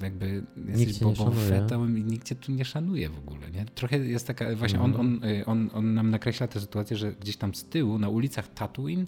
[0.02, 3.52] jakby jesteś Bobą Fettem i nikt cię tu nie szanuje w ogóle.
[3.52, 3.66] Nie?
[3.66, 5.08] Trochę jest taka, właśnie on, mhm.
[5.08, 8.54] on, y, on, on nam nakreśla tę sytuację, że gdzieś tam z tyłu, na ulicach
[8.54, 9.08] Tatooine, y,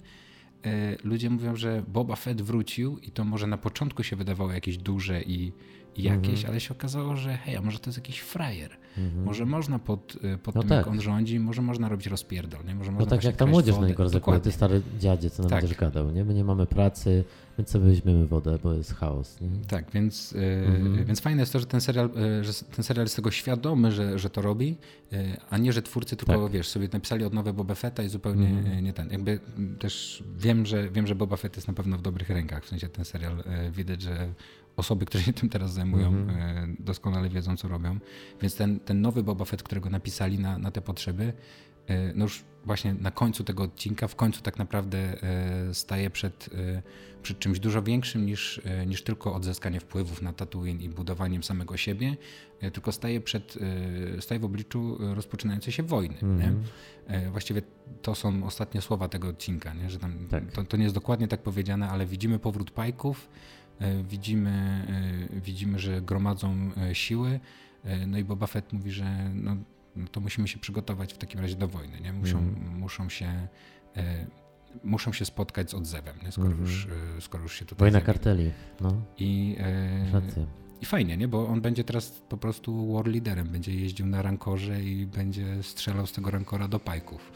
[1.04, 5.22] ludzie mówią, że Boba Fett wrócił i to może na początku się wydawało jakieś duże
[5.22, 5.52] i
[6.02, 6.50] jakieś, mhm.
[6.50, 8.70] ale się okazało, że hej, a może to jest jakiś frajer.
[8.98, 9.24] Mhm.
[9.24, 10.78] Może można pod, y, pod no tym, tak.
[10.78, 12.64] jak on rządzi, może można robić rozpierdol.
[12.64, 12.74] Nie?
[12.74, 13.82] Może no tak jak ta młodzież wodę.
[13.82, 15.60] na niego rozekłada, ty stary dziadzie, co nam tak.
[15.60, 16.10] będziesz gadał.
[16.10, 16.24] Nie?
[16.24, 17.24] My nie mamy pracy,
[17.58, 19.40] więc sobie weźmiemy wodę, bo jest chaos.
[19.40, 19.48] Nie?
[19.68, 21.04] Tak, więc, y, mhm.
[21.04, 24.18] więc fajne jest to, że ten serial, y, że ten serial jest tego świadomy, że,
[24.18, 24.76] że to robi,
[25.50, 26.52] a nie, że twórcy tylko, tak.
[26.52, 28.84] wiesz, sobie napisali od nowe Boba Fetta i zupełnie mhm.
[28.84, 29.10] nie ten.
[29.10, 29.40] Jakby
[29.78, 32.64] też wiem, że wiem, że Boba Fett jest na pewno w dobrych rękach.
[32.64, 34.28] W sensie ten serial widać, że
[34.80, 36.74] osoby, które się tym teraz zajmują, mm-hmm.
[36.78, 37.98] doskonale wiedzą, co robią.
[38.42, 41.32] Więc ten, ten nowy Boba Fett, którego napisali na, na te potrzeby,
[41.86, 46.50] e, no już właśnie na końcu tego odcinka, w końcu tak naprawdę e, staje przed,
[47.22, 52.16] przed czymś dużo większym niż, niż tylko odzyskanie wpływów na Tatooine i budowaniem samego siebie,
[52.72, 53.58] tylko staje, przed,
[54.20, 56.14] staje w obliczu rozpoczynającej się wojny.
[56.14, 57.30] Mm-hmm.
[57.30, 57.62] Właściwie
[58.02, 59.90] to są ostatnie słowa tego odcinka, nie?
[59.90, 60.52] że tam, tak.
[60.52, 63.28] to, to nie jest dokładnie tak powiedziane, ale widzimy powrót pajków,
[64.04, 64.86] widzimy,
[65.30, 67.40] e, widzimy, że gromadzą e, siły.
[68.06, 69.56] No i Boba Fett mówi, że no,
[70.12, 72.00] to musimy się przygotować w takim razie do wojny.
[72.00, 72.12] Nie?
[72.12, 72.78] Muszą, mm.
[72.78, 73.48] muszą się
[74.84, 76.32] muszą się spotkać z odzewem, nie?
[76.32, 76.60] Skoro, mm.
[76.60, 76.88] już,
[77.20, 77.90] skoro już się tutaj.
[77.90, 78.50] Wojna karteli.
[78.80, 79.02] No.
[79.18, 80.22] I, e,
[80.80, 81.28] I fajnie, nie?
[81.28, 83.48] bo on będzie teraz po prostu war leaderem.
[83.48, 87.32] Będzie jeździł na rankorze i będzie strzelał z tego rankora do pajków.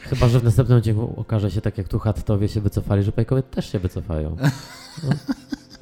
[0.00, 3.42] Chyba, że w następnym odcinku okaże się tak jak tu Hattowie się wycofali, że Pajkowie
[3.42, 4.36] też się wycofają.
[5.02, 5.10] No,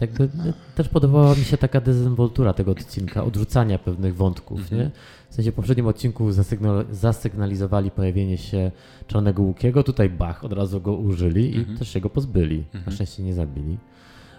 [0.00, 0.44] jakby no,
[0.74, 4.76] też podobała mi się taka dezynwoltura tego odcinka, odrzucania pewnych wątków, -hmm.
[4.76, 4.90] nie?
[5.30, 8.70] W sensie w poprzednim odcinku zasygnal, zasygnalizowali pojawienie się
[9.06, 11.78] Czarnego Łukiego, tutaj Bach od razu go użyli i -hmm.
[11.78, 12.64] też się go pozbyli.
[12.72, 12.94] Na mhm.
[12.96, 13.78] szczęście nie zabili.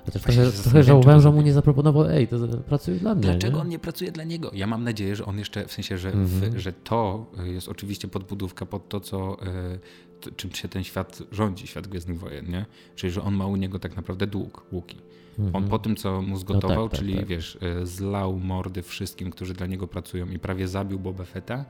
[0.07, 2.37] Chociaż trochę, trochę żałowałem, że mu nie zaproponował, ej, to
[2.67, 3.23] pracuje dla mnie.
[3.23, 3.61] Dlaczego nie?
[3.61, 4.51] on nie pracuje dla niego?
[4.53, 6.59] Ja mam nadzieję, że on jeszcze, w sensie, że, w, mhm.
[6.59, 11.87] że to jest oczywiście podbudówka pod to, co, e, czym się ten świat rządzi, świat
[11.87, 12.65] Gwiezdnych Wojen, nie?
[12.95, 14.97] Czyli, że on ma u niego tak naprawdę dług, łuki.
[15.39, 15.67] On mhm.
[15.67, 17.25] po tym, co mu zgotował, no tak, tak, czyli tak.
[17.25, 21.65] wiesz, e, zlał mordy wszystkim, którzy dla niego pracują i prawie zabił Boba Fetta,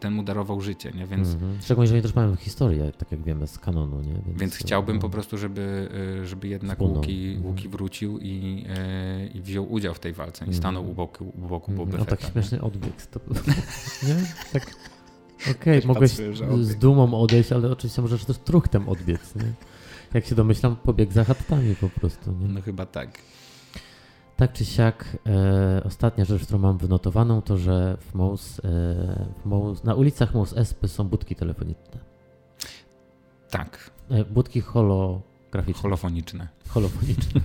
[0.00, 1.06] ten mu darował życie, nie?
[1.06, 1.58] Więc, mhm.
[1.62, 4.12] Szczególnie, że oni też mają historię, tak jak wiemy, z kanonu, nie?
[4.12, 5.88] Więc, więc chciałbym no, po prostu, żeby,
[6.20, 7.46] e, żeby jednak Łuki, mhm.
[7.46, 11.48] Łuki wrócił i, e, i wziął udział w tej walce i stanął u boku, u
[11.48, 11.98] boku mhm.
[11.98, 13.06] No tak śmieszny odbieg.
[13.06, 13.20] To,
[14.08, 14.14] nie?
[14.52, 14.66] Tak.
[15.50, 16.10] Okej, okay, mogłeś
[16.60, 19.52] z dumą odejść, ale oczywiście możesz też truchtem odbiec, nie?
[20.14, 22.48] Jak się domyślam, pobieg za chattami po prostu, nie?
[22.48, 23.18] No chyba tak.
[24.40, 28.62] Tak czy siak, e, ostatnia rzecz, którą mam wynotowaną, to że w Mous, e,
[29.42, 32.00] w Mous, na ulicach Mous Espy są budki telefoniczne.
[33.50, 33.90] Tak.
[34.10, 35.82] E, budki holograficzne.
[35.82, 36.48] Holofoniczne.
[36.68, 37.40] Holofoniczne.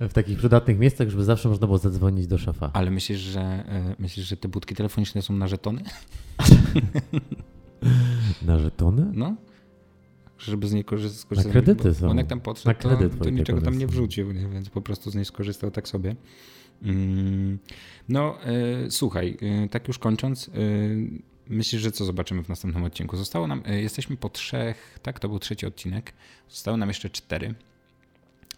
[0.00, 2.70] w takich przydatnych miejscach, żeby zawsze można było zadzwonić do szefa.
[2.72, 5.82] Ale myślisz, że, e, myślisz, że te budki telefoniczne są na żetony?
[8.48, 9.10] na żetony?
[9.14, 9.36] No
[10.38, 11.44] żeby z niej korzystać.
[11.44, 12.10] Na kredyty są.
[12.10, 15.10] On jak tam podszedł, na kredyt to, to niczego tam nie wrzucił, więc po prostu
[15.10, 16.16] z niej skorzystał tak sobie.
[16.82, 17.58] Mm,
[18.08, 20.52] no, e, słuchaj, e, tak już kończąc, e,
[21.48, 23.16] myślisz, że co zobaczymy w następnym odcinku?
[23.16, 26.12] Zostało nam, jesteśmy po trzech, tak, to był trzeci odcinek,
[26.48, 27.54] zostało nam jeszcze cztery,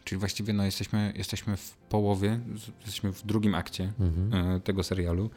[0.05, 2.41] czyli właściwie no, jesteśmy, jesteśmy w połowie,
[2.81, 4.61] jesteśmy w drugim akcie mhm.
[4.61, 5.31] tego serialu.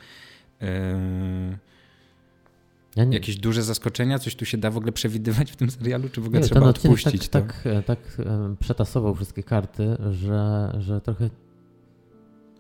[2.96, 3.14] Ja nie...
[3.14, 4.20] Jakieś duże zaskoczenia?
[4.20, 6.68] Coś tu się da w ogóle przewidywać w tym serialu, czy w ogóle nie, trzeba
[6.68, 7.70] odpuścić tak, to?
[7.70, 8.18] Tak, tak
[8.60, 11.30] przetasował wszystkie karty, że, że trochę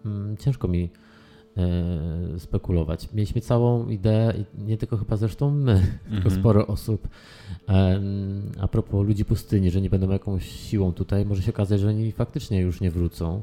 [0.03, 0.89] hmm, ciężko mi
[1.57, 3.09] e, spekulować.
[3.13, 5.99] Mieliśmy całą ideę, nie tylko chyba zresztą my, mhm.
[6.11, 7.07] tylko sporo osób,
[8.59, 12.11] a propos ludzi pustyni, że nie będą jakąś siłą tutaj, może się okazać, że oni
[12.11, 13.41] faktycznie już nie wrócą,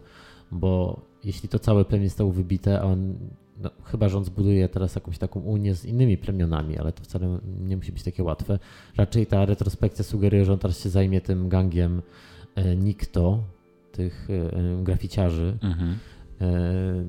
[0.51, 3.15] bo jeśli to całe plemię zostało wybite, a on
[3.63, 7.77] no, chyba, on zbuduje teraz jakąś taką unię z innymi plemionami, ale to wcale nie
[7.77, 8.59] musi być takie łatwe.
[8.97, 12.03] Raczej ta retrospekcja sugeruje, że on teraz się zajmie tym gangiem
[12.55, 13.45] e, Nikto,
[13.93, 15.59] tych e, graficiarzy.
[15.63, 15.97] Mhm.
[16.41, 17.05] E, e,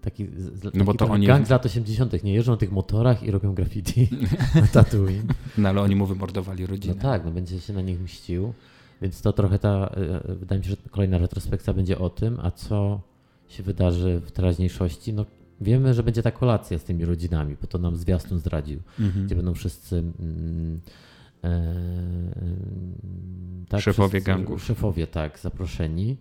[0.00, 0.28] taki,
[0.74, 1.26] no bo to oni...
[1.26, 2.24] gang z lat 80.
[2.24, 4.08] nie jeżdżą na tych motorach i robią graffiti
[4.54, 5.26] na Tatooine.
[5.58, 6.94] No ale oni mu wymordowali rodzinę.
[6.94, 8.52] No tak, no będzie się na nich mścił.
[9.02, 9.94] Więc to trochę ta,
[10.24, 13.00] wydaje mi się, że kolejna retrospekcja będzie o tym, a co
[13.48, 15.12] się wydarzy w teraźniejszości.
[15.12, 15.24] No,
[15.60, 19.26] wiemy, że będzie ta kolacja z tymi rodzinami, bo to nam zwiastun zdradził, mhm.
[19.26, 20.80] gdzie będą wszyscy mm,
[21.44, 21.74] e,
[23.68, 24.64] tak, szefowie wszyscy, gangów.
[24.64, 26.16] Szefowie, tak, zaproszeni.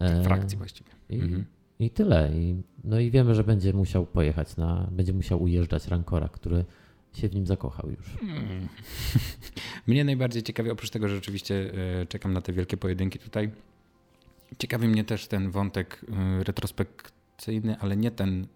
[0.00, 0.90] E, Frakcji właściwie.
[1.10, 1.44] I, mhm.
[1.78, 2.30] I tyle.
[2.34, 6.64] I, no i wiemy, że będzie musiał pojechać na, będzie musiał ujeżdżać Rancora, który
[7.12, 8.06] się w nim zakochał już.
[8.20, 8.68] Hmm.
[9.86, 13.50] Mnie najbardziej ciekawi, oprócz tego, że rzeczywiście e, czekam na te wielkie pojedynki tutaj,
[14.58, 16.04] ciekawi mnie też ten wątek
[16.40, 16.44] e,
[17.38, 18.46] retrospekcyjny, ale nie ten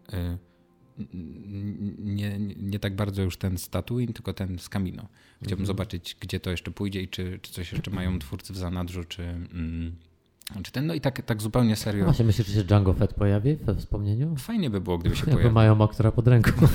[1.98, 5.08] nie, nie tak bardzo już ten z Tatooine, tylko ten z Camino.
[5.36, 5.66] Chciałbym mhm.
[5.66, 9.22] zobaczyć, gdzie to jeszcze pójdzie i czy, czy coś jeszcze mają twórcy w zanadrzu, czy...
[9.22, 9.96] Mm,
[10.62, 12.04] czy ten, no i tak, tak zupełnie serio.
[12.04, 14.36] Właśnie myślisz, że się Django Fett pojawi we wspomnieniu?
[14.36, 15.48] Fajnie by było, gdyby się pojawił.
[15.48, 16.52] Bo mają aktora pod ręką.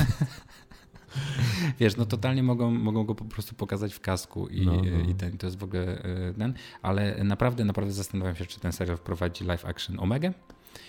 [1.79, 5.09] Wiesz, no totalnie mogą, mogą go po prostu pokazać w kasku i, no, no.
[5.09, 8.71] i ten, to jest w ogóle e, ten, ale naprawdę, naprawdę zastanawiam się, czy ten
[8.71, 10.33] serial wprowadzi live action Omega.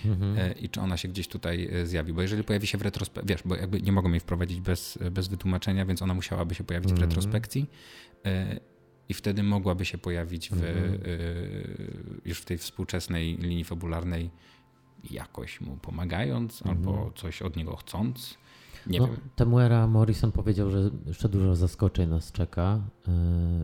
[0.04, 0.38] Mhm.
[0.38, 3.28] E, I czy ona się gdzieś tutaj e, zjawi, bo jeżeli pojawi się w retrospekcji,
[3.28, 6.90] wiesz, bo jakby nie mogą jej wprowadzić bez, bez wytłumaczenia, więc ona musiałaby się pojawić
[6.90, 7.08] mhm.
[7.08, 7.70] w retrospekcji
[9.08, 10.98] i wtedy mogłaby się pojawić w, mhm.
[12.24, 14.30] już w tej współczesnej linii fabularnej
[15.10, 16.76] jakoś mu pomagając mhm.
[16.76, 18.38] albo coś od niego chcąc.
[18.86, 19.16] Nie no, wiem.
[19.36, 22.80] Temuera Morrison powiedział, że jeszcze dużo zaskoczeń nas czeka,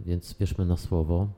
[0.07, 1.29] więc wierzmy na słowo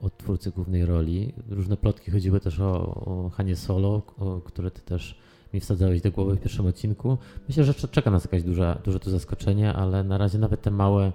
[0.00, 1.34] od twórcy głównej roli.
[1.48, 5.18] Różne plotki chodziły też o, o Hanie Solo, o, które ty też
[5.54, 7.18] mi wsadzałeś do głowy w pierwszym odcinku.
[7.48, 11.12] Myślę, że czeka nas jakaś duża, duże to zaskoczenie, ale na razie nawet te małe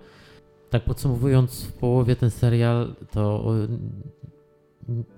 [0.70, 3.54] tak podsumowując w połowie ten serial, to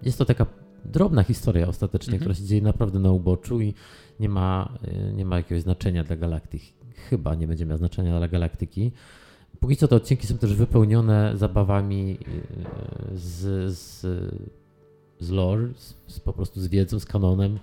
[0.04, 0.46] jest to taka
[0.86, 2.20] drobna historia ostatecznie, mhm.
[2.20, 3.74] która się dzieje naprawdę na uboczu i
[4.20, 4.78] nie ma,
[5.10, 6.74] y, nie ma jakiegoś znaczenia dla galaktyki.
[7.10, 8.92] Chyba nie będzie miała znaczenia dla galaktyki.
[9.60, 12.18] Póki co te odcinki są też wypełnione zabawami
[13.14, 14.02] y, z, z,
[15.20, 17.60] z lore, z, z po prostu z wiedzą, z kanonem.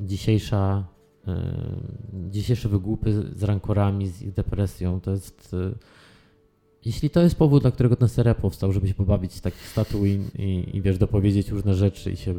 [0.00, 0.84] Dzisiejsza,
[1.28, 1.32] y,
[2.30, 5.56] dzisiejsze wygłupy z rankorami, z ich depresją, to jest
[6.84, 10.76] jeśli to jest powód, dla którego ten serial powstał, żeby się pobawić z Tatooine i,
[10.76, 12.34] i wiesz, dopowiedzieć różne rzeczy i się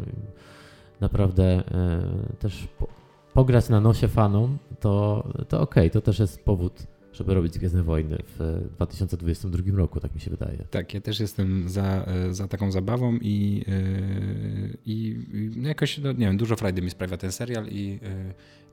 [1.02, 2.02] naprawdę e,
[2.40, 2.88] też po,
[3.34, 7.84] pograć na nosie fanom, to, to okej, okay, to też jest powód, żeby robić Gwiezdne
[7.84, 10.58] Wojny w 2022 roku, tak mi się wydaje.
[10.70, 16.12] Tak, ja też jestem za, e, za taką zabawą i, e, i, i jakoś, no,
[16.12, 18.00] nie wiem, dużo frajdy mi sprawia ten serial i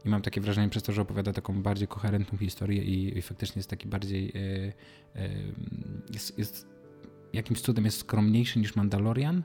[0.05, 3.59] i mam takie wrażenie przez to, że opowiada taką bardziej koherentną historię i, i faktycznie
[3.59, 4.33] jest taki bardziej.
[4.35, 5.31] E, e,
[6.13, 6.67] jest, jest,
[7.33, 9.43] jakimś cudem jest skromniejszy niż Mandalorian, e,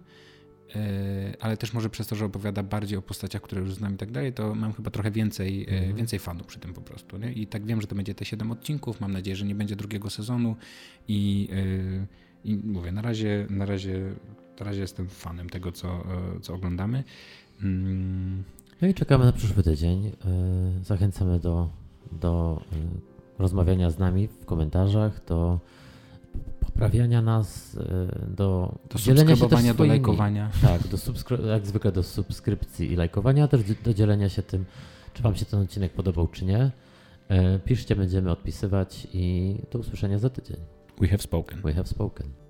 [1.40, 4.12] ale też może przez to, że opowiada bardziej o postaciach, które już znam i tak
[4.12, 5.96] dalej, to mam chyba trochę więcej, mm.
[5.96, 7.18] więcej fanów przy tym po prostu.
[7.18, 7.34] Nie?
[7.34, 9.02] I tak wiem, że to będzie te 7 odcinków.
[9.02, 10.56] Mam nadzieję, że nie będzie drugiego sezonu
[11.08, 11.50] i,
[12.44, 14.16] i mówię, na razie, na razie,
[14.60, 16.04] na razie jestem fanem tego, co,
[16.42, 17.04] co oglądamy.
[17.64, 18.44] Mm.
[18.82, 20.06] No i czekamy na przyszły tydzień.
[20.06, 20.12] E,
[20.84, 21.70] zachęcamy do,
[22.12, 22.76] do e,
[23.40, 25.60] rozmawiania z nami w komentarzach, do
[26.76, 30.50] poprawiania nas, e, do, do dzielenia się też do lajkowania.
[30.62, 30.98] Tak, do
[31.48, 34.66] jak zwykle do subskrypcji i lajkowania, a też do dzielenia się tym,
[35.14, 36.72] czy Wam się ten odcinek podobał, czy nie.
[37.66, 40.58] Piszcie, będziemy odpisywać i do usłyszenia za tydzień.
[41.02, 41.62] We have spoken.
[41.62, 42.45] We have spoken.